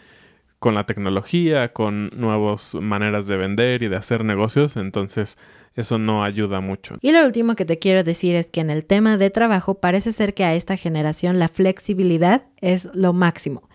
con 0.60 0.74
la 0.74 0.86
tecnología, 0.86 1.74
con 1.74 2.10
nuevas 2.15 2.75
maneras 2.75 3.27
de 3.27 3.38
vender 3.38 3.84
y 3.84 3.88
de 3.88 3.98
hacer 3.98 4.24
negocios, 4.24 4.77
entonces 4.77 5.38
eso 5.75 5.98
no 5.98 6.24
ayuda 6.24 6.62
mucho. 6.62 6.98
Y 7.01 7.12
lo 7.12 7.25
último 7.25 7.56
que 7.56 7.65
te 7.65 7.80
quiero 7.80 8.04
decir 8.04 8.36
es 8.36 8.48
que 8.48 8.62
en 8.62 8.70
el 8.70 8.86
tema 8.86 9.18
de 9.18 9.30
trabajo 9.30 9.75
parece 9.75 10.12
ser 10.12 10.34
que 10.34 10.46
a 10.46 10.56
esta 10.56 10.77
generación 10.77 11.38
la 11.38 11.50
flexibilidad 11.50 12.44
es 12.62 12.89
lo 12.94 13.13
máximo. 13.13 13.70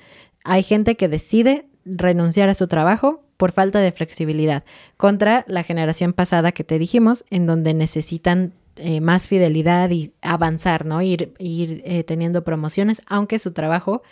Hay 0.45 0.63
gente 0.63 0.97
que 0.97 1.09
decide 1.09 1.67
renunciar 1.85 2.49
a 2.49 2.55
su 2.55 2.67
trabajo 2.67 3.23
por 3.37 3.53
falta 3.53 3.79
de 3.79 3.93
flexibilidad, 3.93 4.65
contra 4.99 5.47
la 5.49 5.63
generación 5.63 6.13
pasada 6.13 6.53
que 6.53 6.63
te 6.63 6.79
dijimos, 6.79 7.25
en 7.31 7.47
donde 7.47 7.73
necesitan 7.73 8.53
eh, 8.81 9.01
más 9.01 9.29
fidelidad 9.29 9.91
y 9.91 10.13
avanzar, 10.23 10.87
¿no? 10.87 11.03
Ir, 11.03 11.35
ir 11.39 11.83
eh, 11.85 12.05
teniendo 12.05 12.45
promociones, 12.45 13.03
aunque 13.07 13.39
su 13.39 13.53
trabajo, 13.53 14.03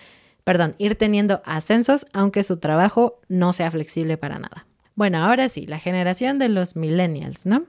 perdón, 0.44 0.74
ir 0.78 0.94
teniendo 0.94 1.42
ascensos, 1.44 2.06
aunque 2.12 2.42
su 2.42 2.58
trabajo 2.58 3.20
no 3.28 3.52
sea 3.52 3.70
flexible 3.70 4.16
para 4.16 4.38
nada. 4.38 4.66
Bueno, 4.94 5.18
ahora 5.18 5.48
sí, 5.48 5.66
la 5.66 5.78
generación 5.78 6.38
de 6.38 6.48
los 6.48 6.76
millennials, 6.76 7.46
¿no? 7.46 7.64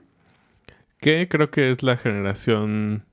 Que 0.98 1.28
creo 1.28 1.50
que 1.50 1.70
es 1.70 1.82
la 1.82 1.96
generación, 1.96 3.04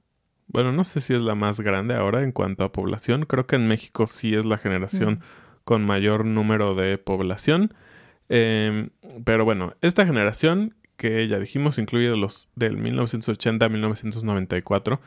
bueno, 0.48 0.72
no 0.72 0.84
sé 0.84 1.02
si 1.02 1.14
es 1.14 1.22
la 1.22 1.36
más 1.36 1.60
grande 1.60 1.96
ahora 1.96 2.24
en 2.24 2.32
cuanto 2.32 2.64
a 2.64 2.72
población, 2.72 3.26
creo 3.26 3.48
que 3.48 3.56
en 3.56 3.68
México 3.68 4.08
sí 4.08 4.36
es 4.36 4.44
la 4.44 4.58
generación 4.58 5.16
mm. 5.16 5.20
con 5.64 5.86
mayor 5.86 6.26
número 6.26 6.76
de 6.76 6.98
población. 6.98 7.74
Em, 8.30 8.90
pero 9.24 9.46
bueno, 9.46 9.76
esta 9.82 10.06
generación 10.06 10.76
que 10.98 11.28
ya 11.28 11.40
dijimos, 11.40 11.78
incluye 11.78 12.10
los 12.18 12.50
del 12.56 12.78
1980 12.78 13.66
a 13.66 13.70
1994. 13.70 15.00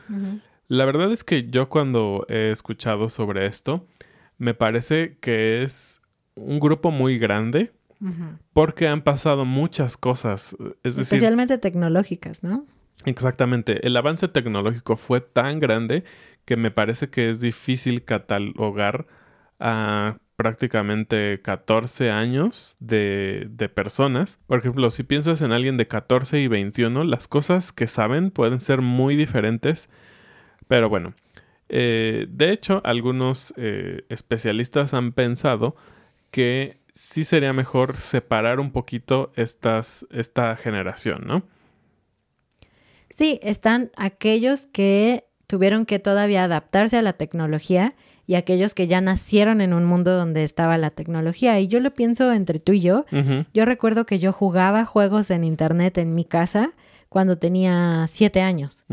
La 0.67 0.85
verdad 0.85 1.11
es 1.11 1.23
que 1.23 1.49
yo 1.49 1.69
cuando 1.69 2.25
he 2.29 2.51
escuchado 2.51 3.09
sobre 3.09 3.45
esto, 3.45 3.85
me 4.37 4.53
parece 4.53 5.17
que 5.19 5.63
es 5.63 6.01
un 6.35 6.59
grupo 6.59 6.91
muy 6.91 7.19
grande 7.19 7.71
porque 8.53 8.87
han 8.87 9.01
pasado 9.01 9.45
muchas 9.45 9.97
cosas. 9.97 10.55
Es 10.83 10.97
Especialmente 10.97 11.57
tecnológicas, 11.57 12.41
¿no? 12.41 12.65
Exactamente. 13.05 13.85
El 13.85 13.95
avance 13.97 14.27
tecnológico 14.27 14.95
fue 14.95 15.21
tan 15.21 15.59
grande 15.59 16.03
que 16.45 16.55
me 16.55 16.71
parece 16.71 17.09
que 17.09 17.29
es 17.29 17.41
difícil 17.41 18.03
catalogar 18.03 19.05
a 19.61 20.17
prácticamente 20.35 21.39
14 21.43 22.09
años 22.09 22.75
de, 22.79 23.47
de, 23.51 23.69
personas. 23.69 24.39
Por 24.47 24.59
ejemplo, 24.59 24.89
si 24.89 25.03
piensas 25.03 25.41
en 25.41 25.51
alguien 25.51 25.77
de 25.77 25.87
14 25.87 26.39
y 26.39 26.47
21, 26.47 27.03
las 27.03 27.27
cosas 27.27 27.71
que 27.71 27.87
saben 27.87 28.31
pueden 28.31 28.59
ser 28.59 28.81
muy 28.81 29.15
diferentes. 29.15 29.89
Pero 30.67 30.89
bueno, 30.89 31.13
eh, 31.73 32.25
de 32.27 32.51
hecho, 32.51 32.81
algunos 32.83 33.53
eh, 33.55 34.03
especialistas 34.09 34.93
han 34.93 35.13
pensado 35.13 35.75
que 36.31 36.81
sí 36.93 37.23
sería 37.23 37.53
mejor 37.53 37.97
separar 37.97 38.59
un 38.59 38.71
poquito 38.71 39.31
esta 39.35 40.55
generación, 40.57 41.23
¿no? 41.25 41.43
Sí, 43.09 43.39
están 43.41 43.91
aquellos 43.95 44.67
que 44.67 45.25
tuvieron 45.47 45.85
que 45.85 45.99
todavía 45.99 46.43
adaptarse 46.43 46.97
a 46.97 47.01
la 47.01 47.13
tecnología 47.13 47.93
y 48.27 48.35
aquellos 48.35 48.73
que 48.73 48.87
ya 48.87 49.01
nacieron 49.01 49.61
en 49.61 49.73
un 49.73 49.85
mundo 49.85 50.15
donde 50.15 50.43
estaba 50.43 50.77
la 50.77 50.89
tecnología. 50.91 51.59
Y 51.59 51.67
yo 51.67 51.79
lo 51.79 51.91
pienso 51.93 52.31
entre 52.31 52.59
tú 52.59 52.71
y 52.73 52.79
yo. 52.81 53.05
Yo 53.53 53.65
recuerdo 53.65 54.05
que 54.05 54.19
yo 54.19 54.31
jugaba 54.31 54.85
juegos 54.85 55.29
en 55.31 55.43
internet 55.43 55.97
en 55.97 56.13
mi 56.13 56.23
casa 56.25 56.71
cuando 57.09 57.37
tenía 57.37 58.05
siete 58.07 58.41
años. 58.41 58.85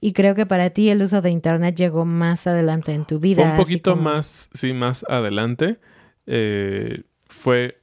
Y 0.00 0.12
creo 0.12 0.34
que 0.34 0.44
para 0.44 0.70
ti 0.70 0.90
el 0.90 1.00
uso 1.02 1.22
de 1.22 1.30
internet 1.30 1.74
llegó 1.76 2.04
más 2.04 2.46
adelante 2.46 2.92
en 2.92 3.06
tu 3.06 3.18
vida. 3.18 3.42
Fue 3.42 3.50
un 3.52 3.56
poquito 3.56 3.92
como- 3.92 4.02
más, 4.02 4.50
sí, 4.52 4.72
más 4.74 5.04
adelante. 5.08 5.78
Eh, 6.26 7.02
fue, 7.26 7.78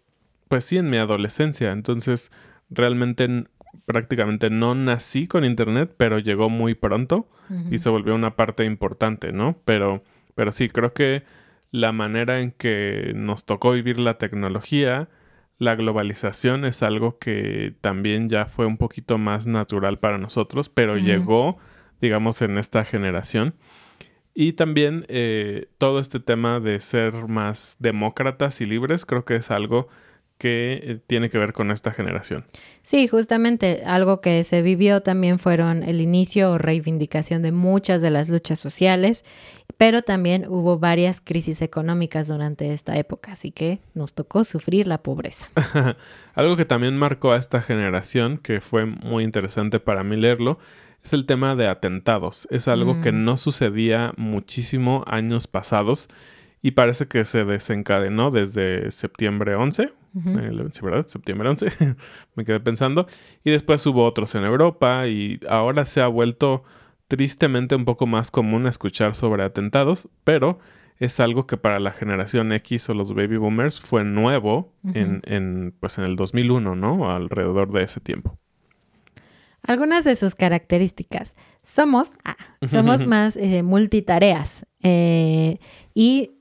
pues 0.48 0.66
sí, 0.66 0.78
en 0.78 0.90
mi 0.90 0.98
adolescencia. 0.98 1.72
Entonces, 1.72 2.32
realmente 2.70 3.46
prácticamente 3.86 4.50
no 4.50 4.76
nací 4.76 5.28
con 5.28 5.44
internet, 5.46 5.92
pero 5.98 6.20
llegó 6.20 6.50
muy 6.50 6.76
pronto 6.76 7.28
y 7.72 7.80
se 7.80 7.90
volvió 7.90 8.14
una 8.14 8.36
parte 8.36 8.66
importante, 8.66 9.32
¿no? 9.32 9.58
Pero, 9.66 10.04
pero 10.40 10.54
sí, 10.54 10.70
creo 10.70 10.94
que 10.94 11.24
la 11.70 11.92
manera 11.92 12.40
en 12.40 12.52
que 12.52 13.12
nos 13.14 13.44
tocó 13.44 13.72
vivir 13.72 14.00
la 14.00 14.18
tecnología, 14.18 15.10
la 15.58 15.76
globalización 15.76 16.64
es 16.64 16.82
algo 16.82 17.20
que 17.20 17.76
también 17.82 18.30
ya 18.30 18.46
fue 18.46 18.66
un 18.66 18.78
poquito 18.78 19.18
más 19.18 19.48
natural 19.48 20.00
para 20.00 20.18
nosotros, 20.18 20.70
pero 20.70 20.96
llegó, 20.96 21.58
digamos, 22.00 22.42
en 22.42 22.58
esta 22.58 22.86
generación. 22.86 23.56
Y 24.34 24.54
también 24.54 25.06
eh, 25.10 25.68
todo 25.78 26.00
este 26.00 26.22
tema 26.22 26.62
de 26.62 26.80
ser 26.80 27.28
más 27.28 27.76
demócratas 27.80 28.62
y 28.62 28.66
libres, 28.66 29.06
creo 29.06 29.26
que 29.26 29.36
es 29.36 29.52
algo 29.52 29.90
que 30.40 30.80
eh, 30.82 31.00
tiene 31.06 31.30
que 31.30 31.38
ver 31.38 31.54
con 31.54 31.70
esta 31.70 31.92
generación. 31.92 32.46
Sí, 32.82 33.08
justamente 33.08 33.84
algo 33.86 34.22
que 34.22 34.44
se 34.44 34.64
vivió 34.64 35.02
también 35.02 35.38
fueron 35.38 35.84
el 35.84 36.02
inicio 36.02 36.52
o 36.54 36.58
reivindicación 36.58 37.44
de 37.44 37.52
muchas 37.52 38.02
de 38.02 38.10
las 38.10 38.30
luchas 38.30 38.58
sociales, 38.58 39.26
pero 39.78 40.02
también 40.02 40.46
hubo 40.48 40.80
varias 40.80 41.22
crisis 41.22 41.62
económicas 41.62 42.28
durante 42.30 42.74
esta 42.74 42.98
época, 42.98 43.34
así 43.34 43.52
que 43.52 43.80
nos 43.94 44.16
tocó 44.16 44.44
sufrir 44.46 44.88
la 44.88 45.04
pobreza. 45.04 45.50
Algo 46.34 46.56
que 46.58 46.66
también 46.66 46.98
marcó 46.98 47.34
a 47.34 47.38
esta 47.38 47.62
generación, 47.62 48.38
que 48.38 48.62
fue 48.62 48.86
muy 48.86 49.24
interesante 49.26 49.80
para 49.80 50.04
mí 50.04 50.16
leerlo, 50.16 50.58
es 51.04 51.14
el 51.14 51.26
tema 51.26 51.56
de 51.56 51.68
atentados. 51.68 52.48
Es 52.50 52.68
algo 52.68 53.00
que 53.02 53.12
Mm. 53.12 53.24
no 53.24 53.38
sucedía 53.38 54.14
muchísimo 54.18 55.04
años 55.08 55.48
pasados 55.48 56.10
y 56.62 56.72
parece 56.72 57.08
que 57.08 57.26
se 57.26 57.46
desencadenó 57.46 58.32
desde 58.32 58.92
septiembre 58.92 59.56
11. 59.56 59.94
Ujú. 60.14 60.40
eh, 60.40 60.68
sí, 60.72 60.82
¿verdad? 60.84 61.08
Septiembre 61.08 61.50
11. 61.50 61.68
Me 62.36 62.46
quedé 62.46 62.60
pensando. 62.60 63.08
Y 63.44 63.52
después 63.52 63.86
hubo 63.86 64.06
otros 64.06 64.36
en 64.36 64.44
Europa 64.44 65.08
y 65.08 65.40
ahora 65.48 65.86
se 65.86 66.02
ha 66.02 66.08
vuelto 66.08 66.64
tristemente 67.08 67.76
un 67.76 67.86
poco 67.86 68.06
más 68.08 68.30
común 68.32 68.68
escuchar 68.68 69.16
sobre 69.16 69.44
atentados, 69.44 70.10
pero 70.24 70.60
es 70.98 71.20
algo 71.20 71.48
que 71.48 71.58
para 71.58 71.80
la 71.80 71.92
generación 71.92 72.52
X 72.52 72.90
o 72.90 72.94
los 72.94 73.14
baby 73.14 73.38
boomers 73.38 73.80
fue 73.80 74.04
nuevo 74.04 74.74
en, 74.94 75.22
en, 75.26 75.74
pues 75.80 75.98
en 75.98 76.04
el 76.04 76.18
2001, 76.18 76.76
¿no? 76.76 77.10
Alrededor 77.10 77.72
de 77.72 77.84
ese 77.84 78.02
tiempo. 78.02 78.38
Algunas 79.64 80.04
de 80.04 80.16
sus 80.16 80.36
características. 80.36 81.36
Somos, 81.64 82.18
ah, 82.26 82.36
somos 82.68 83.06
más 83.08 83.38
eh, 83.38 83.64
multitareas 83.64 84.66
eh, 84.84 85.60
y 85.94 86.39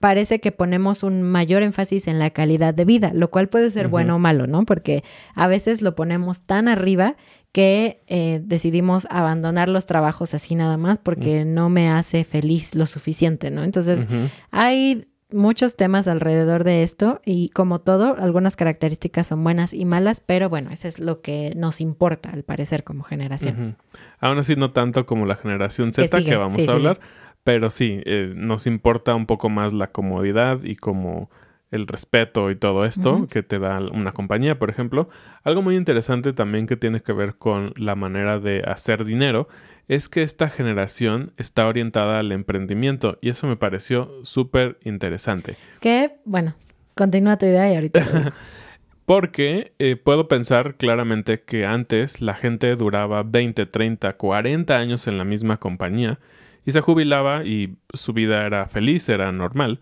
parece 0.00 0.40
que 0.40 0.52
ponemos 0.52 1.02
un 1.02 1.22
mayor 1.22 1.62
énfasis 1.62 2.08
en 2.08 2.18
la 2.18 2.30
calidad 2.30 2.74
de 2.74 2.84
vida, 2.84 3.12
lo 3.14 3.30
cual 3.30 3.48
puede 3.48 3.70
ser 3.70 3.88
bueno 3.88 4.16
o 4.16 4.18
malo, 4.18 4.46
¿no? 4.46 4.64
Porque 4.64 5.04
a 5.34 5.46
veces 5.46 5.82
lo 5.82 5.94
ponemos 5.94 6.42
tan 6.42 6.68
arriba 6.68 7.16
que 7.52 8.02
eh, 8.06 8.40
decidimos 8.44 9.06
abandonar 9.10 9.68
los 9.68 9.86
trabajos 9.86 10.34
así 10.34 10.54
nada 10.54 10.76
más 10.76 10.98
porque 10.98 11.44
no 11.44 11.70
me 11.70 11.88
hace 11.88 12.24
feliz 12.24 12.74
lo 12.74 12.86
suficiente, 12.86 13.50
¿no? 13.50 13.64
Entonces, 13.64 14.06
hay 14.50 15.06
muchos 15.32 15.76
temas 15.76 16.06
alrededor 16.06 16.64
de 16.64 16.82
esto 16.82 17.20
y 17.24 17.48
como 17.50 17.80
todo, 17.80 18.16
algunas 18.18 18.56
características 18.56 19.26
son 19.28 19.42
buenas 19.42 19.74
y 19.74 19.84
malas, 19.84 20.22
pero 20.24 20.48
bueno, 20.48 20.70
eso 20.70 20.86
es 20.86 20.98
lo 21.00 21.20
que 21.20 21.52
nos 21.56 21.80
importa 21.80 22.30
al 22.30 22.42
parecer 22.42 22.84
como 22.84 23.02
generación. 23.02 23.54
Ujú. 23.54 23.74
Aún 24.20 24.38
así, 24.38 24.56
no 24.56 24.70
tanto 24.72 25.06
como 25.06 25.26
la 25.26 25.36
generación 25.36 25.92
Z 25.92 26.22
que, 26.22 26.36
vamos 26.36 26.54
sí, 26.54 26.62
a 26.62 26.64
sí, 26.64 26.70
hablar, 26.70 27.00
pero 27.46 27.70
sí, 27.70 28.02
eh, 28.06 28.32
nos 28.34 28.66
importa 28.66 29.14
un 29.14 29.24
poco 29.24 29.48
más 29.48 29.72
la 29.72 29.92
comodidad 29.92 30.64
y 30.64 30.74
como 30.74 31.30
el 31.70 31.86
respeto 31.86 32.50
y 32.50 32.56
todo 32.56 32.84
esto 32.84 33.28
que 33.30 33.44
te 33.44 33.60
da 33.60 33.78
una 33.78 34.10
compañía, 34.10 34.58
por 34.58 34.68
ejemplo. 34.68 35.08
Algo 35.44 35.62
muy 35.62 35.76
interesante 35.76 36.32
también 36.32 36.66
que 36.66 36.76
tiene 36.76 37.02
que 37.02 37.12
ver 37.12 37.36
con 37.36 37.72
la 37.76 37.94
manera 37.94 38.40
de 38.40 38.64
hacer 38.66 39.04
dinero 39.04 39.46
es 39.86 40.08
que 40.08 40.24
esta 40.24 40.48
generación 40.48 41.34
está 41.36 41.68
orientada 41.68 42.18
al 42.18 42.32
emprendimiento 42.32 43.16
y 43.20 43.28
eso 43.28 43.46
me 43.46 43.54
pareció 43.54 44.10
súper 44.24 44.80
interesante. 44.82 45.54
Que, 45.80 46.16
bueno, 46.24 46.56
continúa 46.96 47.38
tu 47.38 47.46
idea 47.46 47.70
y 47.70 47.76
ahorita. 47.76 48.34
Porque 49.06 49.72
eh, 49.78 49.94
puedo 49.94 50.26
pensar 50.26 50.74
claramente 50.74 51.42
que 51.42 51.64
antes 51.64 52.20
la 52.20 52.34
gente 52.34 52.74
duraba 52.74 53.22
20, 53.22 53.66
30, 53.66 54.16
40 54.16 54.76
años 54.76 55.06
en 55.06 55.16
la 55.16 55.22
misma 55.22 55.58
compañía 55.58 56.18
y 56.66 56.72
se 56.72 56.80
jubilaba 56.82 57.44
y 57.44 57.76
su 57.94 58.12
vida 58.12 58.44
era 58.44 58.66
feliz, 58.66 59.08
era 59.08 59.32
normal. 59.32 59.80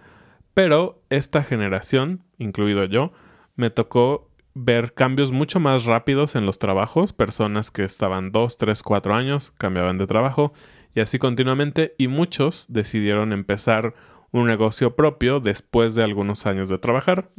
Pero 0.52 1.02
esta 1.10 1.42
generación, 1.42 2.22
incluido 2.38 2.84
yo, 2.84 3.12
me 3.56 3.70
tocó 3.70 4.30
ver 4.54 4.92
cambios 4.94 5.32
mucho 5.32 5.58
más 5.58 5.86
rápidos 5.86 6.36
en 6.36 6.46
los 6.46 6.60
trabajos, 6.60 7.12
personas 7.12 7.72
que 7.72 7.82
estaban 7.82 8.30
2, 8.30 8.58
3, 8.58 8.82
4 8.82 9.14
años, 9.14 9.52
cambiaban 9.58 9.98
de 9.98 10.06
trabajo 10.06 10.52
y 10.94 11.00
así 11.00 11.18
continuamente 11.18 11.94
y 11.98 12.06
muchos 12.06 12.66
decidieron 12.68 13.32
empezar 13.32 13.94
un 14.30 14.46
negocio 14.46 14.94
propio 14.94 15.40
después 15.40 15.94
de 15.94 16.04
algunos 16.04 16.46
años 16.46 16.68
de 16.68 16.78
trabajar, 16.78 17.30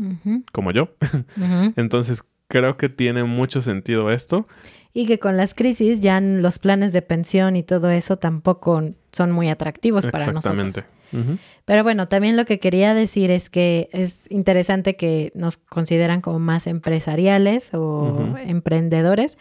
como 0.52 0.72
yo. 0.72 0.90
Entonces 1.76 2.24
creo 2.56 2.78
que 2.78 2.88
tiene 2.88 3.26
mucho 3.26 3.60
sentido 3.60 4.12
esto. 4.12 4.48
Y 4.94 5.08
que 5.08 5.20
con 5.20 5.36
las 5.36 5.54
crisis 5.54 6.00
ya 6.00 6.22
los 6.22 6.58
planes 6.58 6.94
de 6.94 7.02
pensión 7.02 7.58
y 7.58 7.64
todo 7.64 7.90
eso 7.90 8.18
tampoco 8.18 8.82
son 9.12 9.32
muy 9.32 9.50
atractivos 9.50 10.08
para 10.08 10.24
Exactamente. 10.24 10.82
nosotros. 10.82 10.96
Ujú. 11.12 11.38
Pero 11.66 11.84
bueno, 11.84 12.08
también 12.08 12.38
lo 12.38 12.46
que 12.46 12.60
quería 12.60 12.94
decir 12.94 13.30
es 13.30 13.50
que 13.50 13.90
es 13.92 14.32
interesante 14.32 14.96
que 14.96 15.34
nos 15.36 15.58
consideran 15.58 16.22
como 16.22 16.40
más 16.40 16.66
empresariales 16.66 17.74
o 17.74 18.38
emprendedores. 18.46 19.38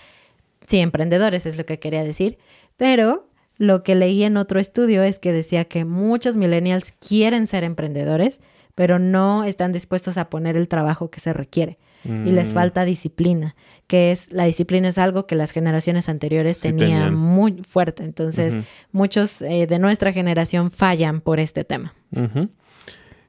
Sí, 0.66 0.80
emprendedores 0.80 1.46
es 1.46 1.56
lo 1.56 1.64
que 1.64 1.78
quería 1.78 2.02
decir. 2.02 2.36
Pero 2.76 3.28
lo 3.58 3.84
que 3.84 3.94
leí 3.94 4.24
en 4.24 4.36
otro 4.36 4.58
estudio 4.58 5.04
es 5.04 5.20
que 5.20 5.32
decía 5.32 5.66
que 5.66 5.84
muchos 5.84 6.36
millennials 6.36 6.90
quieren 6.90 7.46
ser 7.46 7.62
emprendedores, 7.62 8.40
pero 8.74 8.98
no 8.98 9.44
están 9.44 9.70
dispuestos 9.70 10.18
a 10.18 10.30
poner 10.30 10.56
el 10.56 10.66
trabajo 10.66 11.10
que 11.10 11.20
se 11.20 11.32
requiere. 11.32 11.78
Y 12.04 12.32
les 12.32 12.52
Mm, 12.52 12.54
falta 12.54 12.84
disciplina, 12.84 13.56
que 13.86 14.10
es 14.10 14.30
la 14.32 14.44
disciplina 14.44 14.88
es 14.88 14.98
algo 14.98 15.26
que 15.26 15.34
las 15.36 15.52
generaciones 15.52 16.08
anteriores 16.08 16.58
Sí 16.58 16.68
tenían, 16.68 16.88
tenían. 16.88 17.14
muy 17.14 17.52
fuerte. 17.66 18.04
Entonces, 18.04 18.56
muchos 18.92 19.42
eh, 19.42 19.66
de 19.66 19.78
nuestra 19.78 20.12
generación 20.12 20.70
fallan 20.70 21.20
por 21.20 21.40
este 21.40 21.64
tema. 21.64 21.94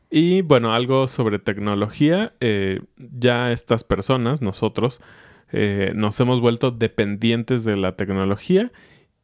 Y 0.09 0.41
bueno, 0.41 0.73
algo 0.73 1.07
sobre 1.07 1.39
tecnología. 1.39 2.33
eh, 2.39 2.81
ya 2.97 3.51
estas 3.51 3.83
personas, 3.83 4.41
nosotros, 4.41 5.01
eh, 5.51 5.91
nos 5.95 6.19
hemos 6.19 6.41
vuelto 6.41 6.71
dependientes 6.71 7.63
de 7.63 7.77
la 7.77 7.95
tecnología 7.95 8.71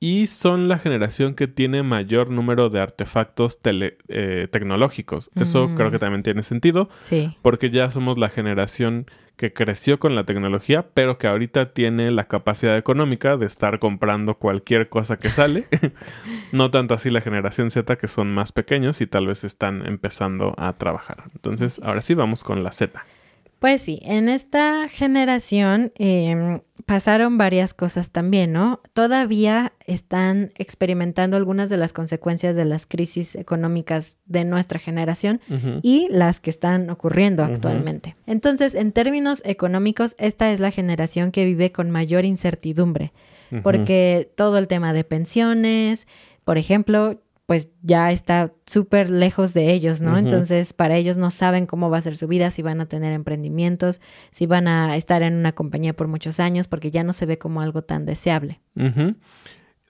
y 0.04 0.26
son 0.28 0.68
la 0.68 0.80
generación 0.80 1.36
que 1.36 1.48
tiene 1.48 1.84
mayor 1.84 2.32
número 2.32 2.70
de 2.70 2.82
artefactos 2.82 3.62
tele- 3.62 3.98
eh, 4.10 4.48
tecnológicos. 4.52 5.30
Eso 5.36 5.68
Mm. 5.70 5.76
creo 5.76 5.92
que 5.92 6.00
también 6.00 6.24
tiene 6.24 6.42
sentido 6.44 6.90
Sí. 7.00 7.38
porque 7.44 7.70
ya 7.70 7.90
somos 7.92 8.18
la 8.18 8.28
generación 8.30 9.06
que 9.38 9.54
creció 9.54 10.00
con 10.00 10.16
la 10.16 10.24
tecnología, 10.26 10.88
pero 10.94 11.18
que 11.18 11.28
ahorita 11.28 11.74
tiene 11.74 12.10
la 12.12 12.28
capacidad 12.28 12.78
económica 12.78 13.38
de 13.38 13.46
estar 13.46 13.78
comprando 13.80 14.36
cualquier 14.40 14.90
cosa 14.90 15.18
que 15.18 15.30
sale. 15.30 15.66
no 16.52 16.72
tanto 16.72 16.94
así 16.96 17.10
la 17.12 17.22
generación 17.22 17.70
Z, 17.70 17.96
que 17.98 18.08
son 18.08 18.32
más 18.34 18.52
pequeños 18.52 19.02
y 19.02 19.08
tal 19.08 19.28
vez 19.28 19.44
están 19.44 19.86
empezando 19.88 20.54
a 20.58 20.74
trabajar. 20.74 21.26
Entonces, 21.36 21.80
ahora 21.84 22.02
sí 22.02 22.14
vamos 22.16 22.44
con 22.44 22.64
la 22.64 22.72
Z. 22.72 23.06
Pues 23.60 23.84
sí, 23.84 24.00
en 24.04 24.28
esta 24.30 24.90
generación 24.90 25.92
eh, 26.00 26.62
pasaron 26.86 27.38
varias 27.38 27.74
cosas 27.74 28.12
también, 28.12 28.52
¿no? 28.54 28.82
Todavía 28.94 29.74
están 29.86 30.52
experimentando 30.56 31.38
algunas 31.38 31.70
de 31.70 31.78
las 31.78 31.94
consecuencias 31.94 32.56
de 32.56 32.66
las 32.66 32.86
crisis 32.86 33.36
económicas 33.36 34.20
de 34.26 34.46
nuestra 34.46 34.80
generación 34.80 35.42
y 35.82 36.08
las 36.10 36.40
que 36.40 36.50
están 36.50 36.90
ocurriendo 36.90 37.44
actualmente. 37.44 38.16
Entonces, 38.26 38.76
en 38.76 38.92
términos 38.92 39.42
económicos, 39.46 40.16
esta 40.18 40.52
es 40.52 40.60
la 40.60 40.72
generación 40.72 41.32
que 41.32 41.46
vive 41.46 41.72
con 41.72 41.92
mayor 41.92 42.26
incertidumbre, 42.26 43.12
porque 43.64 44.32
todo 44.36 44.58
el 44.58 44.68
tema 44.68 44.94
de 44.94 45.04
pensiones, 45.04 46.08
por 46.44 46.58
ejemplo, 46.58 47.20
pues 47.46 47.70
ya 47.82 48.12
está 48.12 48.54
súper 48.66 49.10
lejos 49.10 49.54
de 49.54 49.74
ellos, 49.74 50.02
¿no? 50.02 50.18
Entonces, 50.18 50.72
para 50.72 50.96
ellos 50.96 51.18
no 51.18 51.32
saben 51.32 51.66
cómo 51.66 51.90
va 51.90 51.98
a 51.98 52.02
ser 52.02 52.16
su 52.16 52.28
vida, 52.28 52.50
si 52.50 52.62
van 52.62 52.80
a 52.80 52.86
tener 52.86 53.12
emprendimientos, 53.12 54.00
si 54.32 54.46
van 54.46 54.68
a 54.68 54.96
estar 54.96 55.22
en 55.22 55.36
una 55.36 55.52
compañía 55.52 55.94
por 55.94 56.08
muchos 56.08 56.40
años, 56.40 56.68
porque 56.68 56.92
ya 56.92 57.04
no 57.04 57.12
se 57.12 57.26
ve 57.26 57.38
como 57.38 57.62
algo 57.62 57.82
tan 57.82 58.06
deseable. 58.06 58.62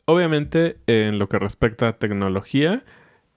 Obviamente, 0.06 0.78
en 0.88 1.20
lo 1.20 1.30
que 1.30 1.38
respecta 1.38 1.88
a 1.88 2.00
tecnología, 2.00 2.84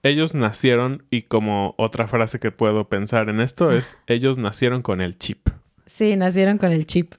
ellos 0.01 0.35
nacieron, 0.35 1.03
y 1.09 1.23
como 1.23 1.73
otra 1.77 2.07
frase 2.07 2.39
que 2.39 2.51
puedo 2.51 2.89
pensar 2.89 3.29
en 3.29 3.41
esto 3.41 3.71
es, 3.71 3.97
ellos 4.07 4.37
nacieron 4.37 4.81
con 4.81 5.01
el 5.01 5.17
chip. 5.17 5.49
Sí, 5.85 6.15
nacieron 6.15 6.57
con 6.57 6.71
el 6.71 6.85
chip. 6.85 7.13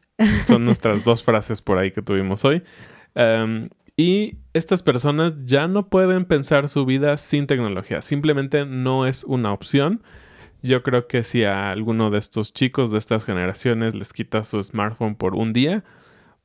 Son 0.46 0.64
nuestras 0.64 1.04
dos 1.04 1.22
frases 1.22 1.62
por 1.62 1.78
ahí 1.78 1.90
que 1.90 2.02
tuvimos 2.02 2.44
hoy. 2.44 2.62
Em, 3.14 3.68
y 3.96 4.36
estas 4.52 4.82
personas 4.82 5.34
ya 5.44 5.68
no 5.68 5.88
pueden 5.88 6.26
pensar 6.26 6.68
su 6.68 6.84
vida 6.84 7.16
sin 7.16 7.46
tecnología. 7.46 8.02
Simplemente 8.02 8.66
no 8.66 9.06
es 9.06 9.24
una 9.24 9.52
opción. 9.52 10.02
Yo 10.62 10.82
creo 10.82 11.06
que 11.06 11.24
si 11.24 11.44
a 11.44 11.70
alguno 11.70 12.10
de 12.10 12.18
estos 12.18 12.52
chicos 12.52 12.90
de 12.90 12.98
estas 12.98 13.24
generaciones 13.24 13.94
les 13.94 14.12
quita 14.12 14.44
su 14.44 14.62
smartphone 14.62 15.14
por 15.14 15.34
un 15.34 15.52
día, 15.52 15.82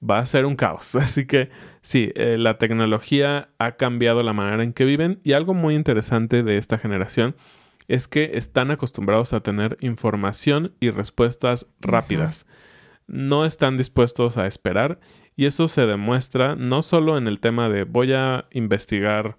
va 0.07 0.19
a 0.19 0.25
ser 0.25 0.45
un 0.45 0.55
caos. 0.55 0.95
Así 0.95 1.25
que 1.25 1.49
sí, 1.81 2.11
eh, 2.15 2.37
la 2.37 2.57
tecnología 2.57 3.49
ha 3.57 3.73
cambiado 3.73 4.23
la 4.23 4.33
manera 4.33 4.63
en 4.63 4.73
que 4.73 4.85
viven 4.85 5.19
y 5.23 5.33
algo 5.33 5.53
muy 5.53 5.75
interesante 5.75 6.43
de 6.43 6.57
esta 6.57 6.77
generación 6.77 7.35
es 7.87 8.07
que 8.07 8.31
están 8.35 8.71
acostumbrados 8.71 9.33
a 9.33 9.41
tener 9.41 9.75
información 9.81 10.73
y 10.79 10.91
respuestas 10.91 11.67
rápidas. 11.81 12.47
No 13.07 13.45
están 13.45 13.77
dispuestos 13.77 14.37
a 14.37 14.47
esperar 14.47 14.99
y 15.41 15.47
eso 15.47 15.67
se 15.67 15.87
demuestra 15.87 16.55
no 16.55 16.83
solo 16.83 17.17
en 17.17 17.27
el 17.27 17.39
tema 17.39 17.67
de 17.67 17.83
voy 17.83 18.13
a 18.13 18.45
investigar 18.51 19.37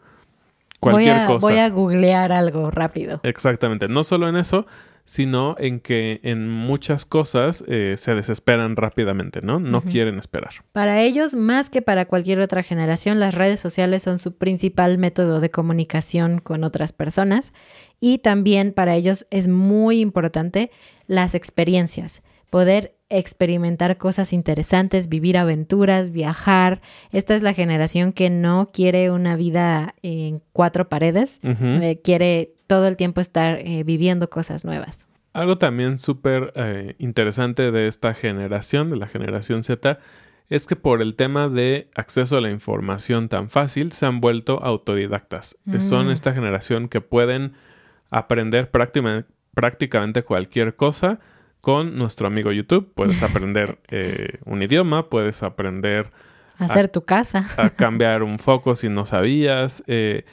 cualquier 0.81 1.15
voy 1.15 1.23
a, 1.23 1.27
cosa. 1.29 1.47
Voy 1.47 1.59
a 1.59 1.71
googlear 1.71 2.33
algo 2.33 2.73
rápido. 2.73 3.21
Exactamente, 3.23 3.87
no 3.87 4.03
solo 4.03 4.29
en 4.29 4.35
eso, 4.35 4.67
sino 5.05 5.55
en 5.61 5.79
que 5.79 6.19
en 6.25 6.49
muchas 6.49 7.07
cosas 7.07 7.62
eh, 7.69 7.95
se 7.99 8.17
desesperan 8.17 8.75
rápidamente, 8.75 9.43
¿no? 9.43 9.61
No 9.61 9.83
quieren 9.83 10.19
esperar. 10.19 10.65
Para 10.73 11.01
ellos, 11.03 11.37
más 11.37 11.71
que 11.71 11.83
para 11.83 12.07
cualquier 12.07 12.41
otra 12.41 12.65
generación, 12.65 13.21
las 13.21 13.37
redes 13.37 13.61
sociales 13.61 14.03
son 14.03 14.19
su 14.19 14.37
principal 14.37 14.99
método 14.99 15.38
de 15.38 15.53
comunicación 15.53 16.41
con 16.41 16.65
otras 16.65 16.91
personas 16.91 17.53
y 18.01 18.19
también 18.19 18.73
para 18.73 18.97
ellos 18.97 19.25
es 19.31 19.47
muy 19.47 20.01
importante 20.01 20.73
las 21.07 21.37
experiencias, 21.37 22.25
poder 22.51 22.97
experimentar 23.12 23.98
cosas 23.98 24.33
interesantes, 24.33 25.09
vivir 25.09 25.37
aventuras, 25.38 26.11
viajar. 26.11 26.81
Esta 27.11 27.35
es 27.35 27.42
la 27.42 27.53
generación 27.53 28.12
que 28.12 28.31
no 28.31 28.70
quiere 28.72 29.11
una 29.11 29.37
vida 29.37 29.94
en 30.03 30.42
cuatro 30.53 30.88
paredes, 30.88 31.40
eh, 31.42 32.01
quiere 32.03 32.55
todo 32.66 32.88
el 32.88 32.96
tiempo 32.96 33.20
estar 33.20 33.59
eh, 33.59 33.85
viviendo 33.85 34.31
cosas 34.31 34.64
nuevas. 34.64 35.07
Algo 35.35 35.59
también 35.59 35.98
súper 35.98 36.53
eh, 36.57 36.94
interesante 36.98 37.70
de 37.70 37.87
esta 37.87 38.14
generación, 38.14 38.90
de 38.90 38.96
la 38.96 39.07
generación 39.07 39.62
Z, 39.62 39.98
es 40.48 40.66
que 40.66 40.77
por 40.77 41.01
el 41.01 41.14
tema 41.14 41.48
de 41.48 41.88
acceso 41.94 42.37
a 42.37 42.40
la 42.40 42.51
información 42.51 43.29
tan 43.29 43.48
fácil, 43.48 43.92
se 43.92 44.05
han 44.05 44.20
vuelto 44.20 44.62
autodidactas. 44.62 45.57
Mm. 45.64 45.81
Son 45.81 46.11
esta 46.11 46.33
generación 46.35 46.88
que 46.88 47.01
pueden 47.01 47.55
aprender 48.11 48.70
práctima- 48.70 49.25
prácticamente 49.55 50.22
cualquier 50.22 50.77
cosa 50.77 51.20
con 51.62 51.96
nuestro 51.96 52.27
amigo 52.27 52.53
YouTube. 52.53 52.92
Puedes 52.94 53.22
aprender 53.22 53.79
eh, 53.88 54.40
un 54.44 54.62
idioma, 54.62 55.09
puedes 55.09 55.42
aprender 55.42 56.11
Hacer 56.59 56.88
tu 56.88 57.05
casa. 57.07 57.46
a 57.57 57.70
cambiar 57.75 58.22
un 58.22 58.38
foco 58.38 58.75
si 58.75 58.90
no 58.90 59.07
sabías. 59.07 59.83
eh, 59.87 60.27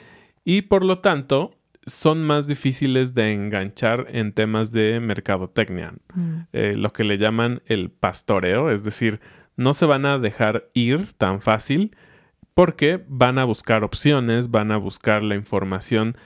y 0.44 0.62
por 0.62 0.84
lo 0.84 0.98
tanto, 0.98 1.52
son 1.86 2.22
más 2.22 2.46
difíciles 2.46 3.14
de 3.14 3.32
enganchar 3.32 4.06
en 4.10 4.32
temas 4.32 4.72
de 4.72 5.00
mercadotecnia. 5.00 5.94
Mm. 6.14 6.40
eh, 6.52 6.74
lo 6.76 6.92
que 6.92 7.04
le 7.04 7.16
llaman 7.18 7.62
el 7.66 7.90
pastoreo, 7.90 8.70
es 8.70 8.84
decir, 8.84 9.20
no 9.56 9.72
se 9.72 9.86
van 9.86 10.06
a 10.06 10.18
dejar 10.18 10.68
ir 10.74 11.12
tan 11.16 11.40
fácil 11.40 11.96
porque 12.54 13.02
van 13.08 13.38
a 13.38 13.44
buscar 13.44 13.84
opciones, 13.84 14.50
van 14.50 14.72
a 14.72 14.76
buscar 14.76 15.22
la 15.22 15.34
información 15.36 16.16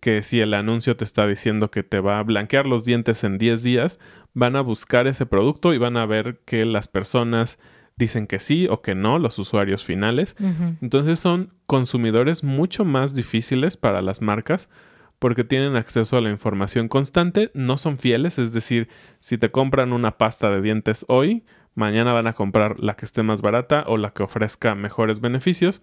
que 0.00 0.22
si 0.22 0.40
el 0.40 0.52
anuncio 0.54 0.96
te 0.96 1.04
está 1.04 1.26
diciendo 1.26 1.70
que 1.70 1.82
te 1.82 2.00
va 2.00 2.18
a 2.18 2.22
blanquear 2.22 2.66
los 2.66 2.84
dientes 2.84 3.24
en 3.24 3.38
10 3.38 3.62
días, 3.62 3.98
van 4.34 4.56
a 4.56 4.60
buscar 4.60 5.06
ese 5.06 5.26
producto 5.26 5.74
y 5.74 5.78
van 5.78 5.96
a 5.96 6.06
ver 6.06 6.40
que 6.44 6.64
las 6.64 6.88
personas 6.88 7.58
dicen 7.96 8.26
que 8.26 8.38
sí 8.38 8.66
o 8.68 8.80
que 8.80 8.94
no, 8.94 9.18
los 9.18 9.38
usuarios 9.38 9.84
finales. 9.84 10.34
Entonces 10.80 11.18
son 11.20 11.52
consumidores 11.66 12.42
mucho 12.42 12.84
más 12.84 13.14
difíciles 13.14 13.76
para 13.76 14.02
las 14.02 14.22
marcas 14.22 14.68
porque 15.20 15.44
tienen 15.44 15.76
acceso 15.76 16.16
a 16.16 16.22
la 16.22 16.30
información 16.30 16.88
constante, 16.88 17.50
no 17.52 17.76
son 17.76 17.98
fieles, 17.98 18.38
es 18.38 18.54
decir, 18.54 18.88
si 19.20 19.36
te 19.36 19.50
compran 19.50 19.92
una 19.92 20.16
pasta 20.16 20.50
de 20.50 20.62
dientes 20.62 21.04
hoy, 21.08 21.44
mañana 21.74 22.14
van 22.14 22.26
a 22.26 22.32
comprar 22.32 22.80
la 22.80 22.96
que 22.96 23.04
esté 23.04 23.22
más 23.22 23.42
barata 23.42 23.84
o 23.86 23.98
la 23.98 24.12
que 24.12 24.22
ofrezca 24.22 24.74
mejores 24.74 25.20
beneficios. 25.20 25.82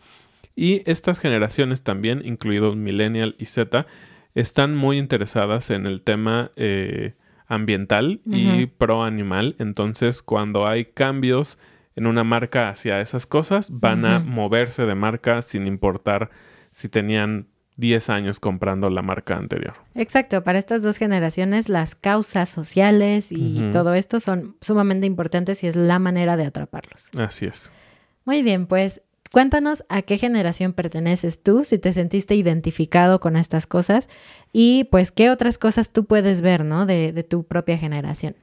Y 0.55 0.81
estas 0.89 1.19
generaciones 1.19 1.83
también, 1.83 2.23
incluidos 2.25 2.75
Millennial 2.75 3.35
y 3.37 3.45
Z, 3.45 3.85
están 4.33 4.75
muy 4.75 4.97
interesadas 4.97 5.69
en 5.69 5.85
el 5.85 6.01
tema 6.01 6.51
eh, 6.55 7.13
ambiental 7.47 8.21
y 8.25 8.65
pro 8.67 9.03
animal. 9.03 9.55
Entonces, 9.59 10.21
cuando 10.21 10.67
hay 10.67 10.85
cambios 10.85 11.57
en 11.95 12.05
una 12.05 12.23
marca 12.23 12.69
hacia 12.69 13.01
esas 13.01 13.25
cosas, 13.25 13.69
van 13.71 14.05
a 14.05 14.19
moverse 14.19 14.85
de 14.85 14.95
marca 14.95 15.41
sin 15.41 15.65
importar 15.65 16.29
si 16.69 16.89
tenían 16.89 17.47
10 17.77 18.09
años 18.09 18.39
comprando 18.39 18.89
la 18.89 19.01
marca 19.01 19.37
anterior. 19.37 19.73
Exacto, 19.95 20.43
para 20.43 20.59
estas 20.59 20.83
dos 20.83 20.97
generaciones 20.97 21.69
las 21.69 21.95
causas 21.95 22.49
sociales 22.49 23.31
y 23.31 23.69
todo 23.71 23.93
esto 23.93 24.19
son 24.19 24.57
sumamente 24.61 25.05
importantes 25.07 25.63
y 25.63 25.67
es 25.67 25.75
la 25.75 25.99
manera 25.99 26.37
de 26.37 26.45
atraparlos. 26.45 27.11
Así 27.17 27.45
es. 27.45 27.71
Muy 28.25 28.41
bien, 28.41 28.67
pues 28.67 29.01
cuéntanos 29.31 29.83
a 29.89 30.01
qué 30.01 30.17
generación 30.17 30.73
perteneces 30.73 31.41
tú, 31.43 31.63
si 31.63 31.77
te 31.77 31.93
sentiste 31.93 32.35
identificado 32.35 33.19
con 33.19 33.35
estas 33.37 33.67
cosas 33.67 34.09
y 34.53 34.85
pues 34.85 35.11
qué 35.11 35.29
otras 35.29 35.57
cosas 35.57 35.91
tú 35.91 36.05
puedes 36.05 36.41
ver, 36.41 36.63
¿no? 36.65 36.85
De, 36.85 37.13
de 37.13 37.23
tu 37.23 37.43
propia 37.43 37.77
generación. 37.77 38.35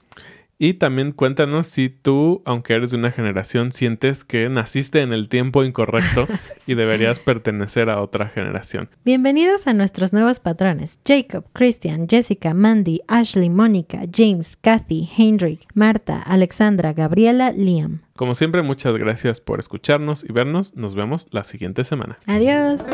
Y 0.58 0.74
también 0.74 1.12
cuéntanos 1.12 1.66
si 1.66 1.88
tú, 1.88 2.42
aunque 2.44 2.74
eres 2.74 2.92
de 2.92 2.98
una 2.98 3.10
generación, 3.10 3.72
sientes 3.72 4.24
que 4.24 4.48
naciste 4.48 5.02
en 5.02 5.12
el 5.12 5.28
tiempo 5.28 5.64
incorrecto 5.64 6.26
y 6.66 6.74
deberías 6.74 7.18
pertenecer 7.18 7.90
a 7.90 8.00
otra 8.00 8.28
generación. 8.28 8.88
Bienvenidos 9.04 9.66
a 9.66 9.72
nuestros 9.72 10.12
nuevos 10.12 10.40
patrones: 10.40 11.00
Jacob, 11.06 11.44
Christian, 11.52 12.08
Jessica, 12.08 12.54
Mandy, 12.54 13.00
Ashley, 13.08 13.50
Mónica, 13.50 14.02
James, 14.12 14.56
Kathy, 14.56 15.08
Heinrich, 15.16 15.66
Marta, 15.74 16.22
Alexandra, 16.22 16.92
Gabriela, 16.92 17.52
Liam. 17.52 18.02
Como 18.16 18.36
siempre, 18.36 18.62
muchas 18.62 18.96
gracias 18.96 19.40
por 19.40 19.58
escucharnos 19.58 20.24
y 20.24 20.32
vernos. 20.32 20.76
Nos 20.76 20.94
vemos 20.94 21.26
la 21.30 21.42
siguiente 21.42 21.82
semana. 21.82 22.18
Adiós. 22.26 22.86